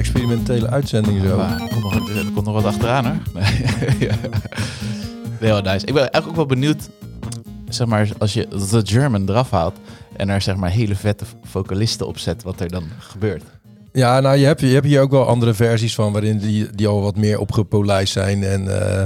Experimentele 0.04 0.70
uitzending 0.70 1.22
zo. 1.22 1.38
Maar 1.38 1.62
er 1.62 1.68
komt 1.68 1.84
nog, 1.84 2.10
er 2.10 2.32
komt 2.34 2.46
nog 2.46 2.54
wat 2.54 2.66
achteraan 2.66 3.06
hoor. 3.06 3.18
Nee, 3.34 3.96
ja. 4.08 4.16
nee 5.40 5.52
wel 5.52 5.62
nice. 5.62 5.86
Ik 5.86 5.94
ben 5.94 6.02
eigenlijk 6.02 6.28
ook 6.28 6.36
wel 6.36 6.46
benieuwd, 6.46 6.90
zeg 7.70 7.88
maar, 7.88 8.10
als 8.18 8.34
je 8.34 8.48
de 8.48 8.82
German 8.84 9.30
eraf 9.30 9.50
haalt 9.50 9.76
en 10.18 10.30
er 10.30 10.42
zeg 10.42 10.56
maar 10.56 10.70
hele 10.70 10.96
vette 10.96 11.26
vocalisten 11.44 12.08
op 12.08 12.18
zet, 12.18 12.44
wat 12.44 12.60
er 12.60 12.70
dan 12.70 12.84
gebeurt. 13.00 13.44
Ja, 13.92 14.20
nou, 14.20 14.38
je 14.38 14.46
hebt, 14.46 14.62
je 14.62 14.68
hebt 14.68 14.86
hier 14.86 15.02
ook 15.02 15.12
wel 15.12 15.28
andere 15.28 15.54
versies 15.54 15.96
van 15.96 16.12
waarin 16.12 16.38
die, 16.38 16.70
die 16.76 16.88
al 16.88 17.02
wat 17.02 17.16
meer 17.16 17.40
opgepolijst 17.40 18.14
zijn. 18.14 18.44
En 18.44 18.82
eh, 18.82 19.06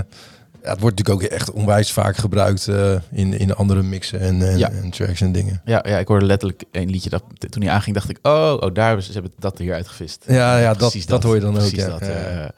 ja, 0.67 0.73
het 0.73 0.81
wordt 0.81 0.97
natuurlijk 0.97 1.25
ook 1.25 1.37
echt 1.37 1.51
onwijs 1.51 1.91
vaak 1.91 2.17
gebruikt 2.17 2.67
eh, 2.67 2.95
in, 3.11 3.33
in 3.39 3.55
andere 3.55 3.81
mixen 3.81 4.19
en, 4.19 4.41
en, 4.41 4.57
Ja. 4.57 4.69
en 4.69 4.89
tracks 4.89 5.21
en 5.21 5.31
dingen. 5.31 5.61
Ja, 5.65 5.83
ja, 5.87 5.97
ik 5.97 6.07
hoorde 6.07 6.25
letterlijk 6.25 6.63
een 6.71 6.89
liedje 6.89 7.09
dat 7.09 7.23
toen 7.49 7.61
hij 7.61 7.71
aanging, 7.71 7.95
dacht 7.95 8.09
ik, 8.09 8.19
oh, 8.21 8.57
oh 8.59 8.73
daar 8.73 8.87
hebben 8.87 9.05
ze, 9.05 9.11
hebben 9.11 9.31
dat 9.39 9.57
hier 9.57 9.73
uitgevist. 9.73 10.23
Ja, 10.27 10.57
ja 10.57 10.73
dat, 10.73 10.95
dat, 11.05 11.23
hoor 11.23 11.35
je 11.35 11.41
dan 11.41 11.49
ook. 11.53 11.57
Precies 11.57 11.77
Ja. 11.79 11.87
dat, 11.89 11.99
Ja, 11.99 12.07
eh, 12.07 12.49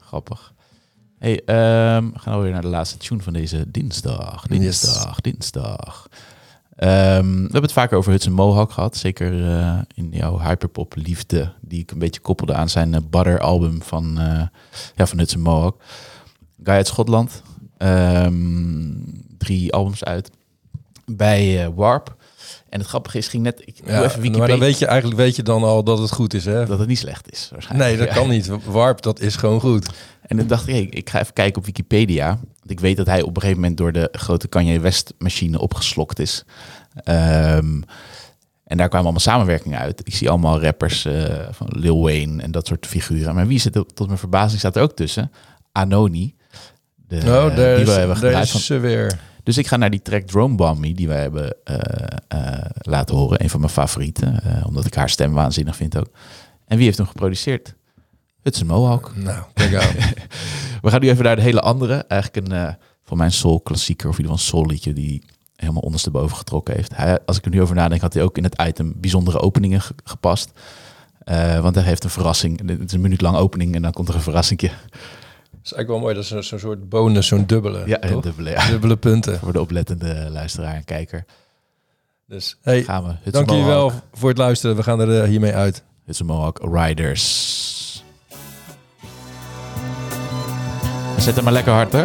grappig. 0.00 0.52
Hey, 1.18 1.42
ehm, 1.44 2.10
we 2.12 2.18
gaan 2.18 2.34
alweer 2.34 2.52
naar 2.52 2.60
de 2.62 2.68
laatste 2.68 2.96
tune 2.96 3.22
van 3.22 3.32
deze 3.32 3.70
dinsdag. 3.70 4.46
Dinsdag, 4.46 5.20
dinsdag. 5.20 6.08
Ehm, 6.76 7.32
we 7.34 7.40
hebben 7.42 7.62
het 7.62 7.72
vaker 7.72 7.96
over 7.96 8.10
Hudson 8.10 8.32
Mohawk 8.32 8.72
gehad. 8.72 8.96
Zeker 8.96 9.48
eh, 9.48 9.78
in 9.94 10.08
jouw 10.10 10.40
hyperpop 10.40 10.94
liefde. 10.96 11.52
Die 11.60 11.80
ik 11.80 11.90
een 11.90 11.98
beetje 11.98 12.20
koppelde 12.20 12.54
aan 12.54 12.68
zijn 12.68 13.06
Butter 13.10 13.40
album 13.40 13.82
van, 13.82 14.18
ja, 14.94 15.06
van 15.06 15.18
Hudson 15.18 15.40
Mohawk. 15.40 15.80
Guy 16.62 16.74
uit 16.74 16.86
Schotland. 16.86 17.42
Ehm, 17.76 18.92
drie 19.38 19.72
albums 19.72 20.04
uit. 20.04 20.30
Bij 21.06 21.64
eh, 21.64 21.70
Warp. 21.74 22.16
En 22.68 22.78
het 22.78 22.88
grappige 22.88 23.18
is, 23.18 23.28
ging 23.28 23.42
net... 23.42 23.62
Ik 23.64 23.80
Ja, 23.84 23.96
even 23.96 24.08
Wikipedia. 24.08 24.38
maar 24.38 24.48
dan 24.48 24.58
weet 24.58 24.78
je 24.78 24.86
eigenlijk 24.86 25.20
weet 25.20 25.36
je 25.36 25.42
dan 25.42 25.62
al 25.62 25.84
dat 25.84 25.98
het 25.98 26.12
goed 26.12 26.34
is, 26.34 26.44
hè? 26.44 26.66
Dat 26.66 26.78
het 26.78 26.88
niet 26.88 26.98
slecht 26.98 27.32
is, 27.32 27.48
waarschijnlijk. 27.52 27.90
Nee, 27.90 28.06
dat 28.06 28.14
kan 28.16 28.28
niet. 28.28 28.50
Warp, 28.64 29.02
dat 29.02 29.20
is 29.20 29.36
gewoon 29.36 29.60
goed. 29.60 29.88
En 30.20 30.36
dan 30.36 30.46
dacht 30.46 30.68
ik, 30.68 30.74
hey, 30.74 30.82
ik 30.82 31.10
ga 31.10 31.20
even 31.20 31.32
kijken 31.32 31.58
op 31.58 31.66
Wikipedia. 31.66 32.26
Want 32.26 32.70
ik 32.70 32.80
weet 32.80 32.96
dat 32.96 33.06
hij 33.06 33.22
op 33.22 33.34
een 33.34 33.40
gegeven 33.40 33.60
moment 33.60 33.78
door 33.78 33.92
de 33.92 34.08
grote 34.12 34.48
Kanye 34.48 34.80
West 34.80 35.14
machine 35.18 35.60
opgeslokt 35.60 36.18
is. 36.18 36.44
Ehm, 37.04 37.80
en 38.64 38.76
daar 38.76 38.88
kwamen 38.88 39.06
allemaal 39.06 39.20
samenwerkingen 39.20 39.78
uit. 39.78 40.00
Ik 40.04 40.14
zie 40.14 40.28
allemaal 40.28 40.62
rappers 40.62 41.04
eh, 41.04 41.46
van 41.50 41.66
Lil 41.70 42.02
Wayne 42.02 42.42
en 42.42 42.50
dat 42.50 42.66
soort 42.66 42.86
figuren. 42.86 43.34
Maar 43.34 43.46
wie 43.46 43.58
zit 43.58 43.76
er, 43.76 43.86
tot 43.86 44.06
mijn 44.06 44.18
verbazing 44.18 44.58
staat 44.58 44.76
er 44.76 44.82
ook 44.82 44.96
tussen? 44.96 45.32
Anoni. 45.72 46.34
De, 47.08 47.16
Oh, 47.16 47.44
die 47.56 47.84
we 47.84 47.90
hebben 47.90 48.16
van 48.46 48.60
ze 48.60 48.78
weer. 48.78 49.18
dus 49.42 49.58
ik 49.58 49.66
ga 49.66 49.76
naar 49.76 49.90
die 49.90 50.02
track 50.02 50.22
Drone 50.22 50.54
Bomb 50.54 50.78
Me, 50.78 50.94
die 50.94 51.08
wij 51.08 51.20
hebben 51.20 51.54
eh, 51.64 52.06
eh, 52.28 52.64
laten 52.78 53.16
horen. 53.16 53.42
Een 53.42 53.50
van 53.50 53.60
mijn 53.60 53.72
favorieten, 53.72 54.42
eh, 54.42 54.66
omdat 54.66 54.86
ik 54.86 54.94
haar 54.94 55.10
stem 55.10 55.32
waanzinnig 55.32 55.76
vind 55.76 55.96
ook. 55.98 56.08
En 56.66 56.76
wie 56.76 56.86
heeft 56.86 56.98
hem 56.98 57.06
geproduceerd? 57.06 57.74
Hudson 58.42 58.66
Mohawk. 58.66 59.12
Nou, 59.16 59.42
kijk 59.54 59.74
aan. 59.74 59.94
We 60.82 60.90
gaan 60.90 61.00
nu 61.00 61.08
even 61.10 61.24
naar 61.24 61.36
de 61.36 61.42
hele 61.42 61.60
andere. 61.60 61.94
Eigenlijk 62.08 62.46
een 62.52 62.76
van 63.04 63.16
mijn 63.16 63.32
soul 63.32 63.60
klassieker, 63.60 64.08
of 64.08 64.18
in 64.18 64.24
ieder 64.24 64.38
geval 64.38 64.54
een 64.56 64.62
soul 64.62 64.70
liedje 64.72 64.92
die 64.92 65.22
helemaal 65.56 65.82
ondersteboven 65.82 66.36
getrokken 66.36 66.74
heeft. 66.74 66.96
Hij, 66.96 67.18
als 67.26 67.36
ik 67.36 67.44
er 67.44 67.50
nu 67.50 67.62
over 67.62 67.74
nadenk, 67.74 68.00
had 68.00 68.14
hij 68.14 68.22
ook 68.22 68.36
in 68.36 68.44
het 68.44 68.62
item 68.66 68.92
bijzondere 68.96 69.40
openingen 69.40 69.80
ge- 69.80 69.94
gepast. 70.04 70.50
Want 71.60 71.74
hij 71.74 71.84
heeft 71.84 72.04
een 72.04 72.10
verrassing. 72.10 72.68
Het 72.68 72.80
is 72.84 72.92
een 72.92 73.00
minuut 73.00 73.20
lang 73.20 73.36
opening 73.36 73.74
en 73.74 73.82
dan 73.82 73.92
komt 73.92 74.08
er 74.08 74.14
een 74.14 74.20
verrassingje. 74.20 74.70
Is 75.70 75.74
eigenlijk 75.74 75.88
wel 75.88 75.98
mooi. 75.98 76.14
Dat 76.14 76.22
is 76.22 76.28
zo- 76.28 76.40
zo'n 76.40 76.58
soort 76.58 76.88
bonus, 76.88 77.26
zo'n 77.26 77.46
dubbele. 77.46 77.82
Ja, 77.86 78.02
een 78.02 78.20
dubbele. 78.20 78.50
Ja. 78.50 78.66
Dubbele 78.68 78.96
punten. 78.96 79.38
Voor 79.38 79.52
de 79.52 79.60
oplettende 79.60 80.28
luisteraar 80.30 80.74
en 80.74 80.84
kijker. 80.84 81.24
Dus 82.26 82.58
hey, 82.62 82.82
Gaan 82.82 83.04
we. 83.24 83.30
Dank 83.30 83.50
jullie 83.50 83.64
wel 83.64 83.92
voor 84.12 84.28
het 84.28 84.38
luisteren. 84.38 84.76
We 84.76 84.82
gaan 84.82 85.00
er 85.00 85.22
eh, 85.22 85.28
hiermee 85.28 85.54
uit. 85.54 85.82
Hudson 86.04 86.26
Mohawk 86.26 86.58
Riders. 86.72 88.04
Zet 91.18 91.34
hem 91.34 91.44
maar 91.44 91.52
lekker 91.52 91.72
hard, 91.72 91.92
hè? 91.92 92.04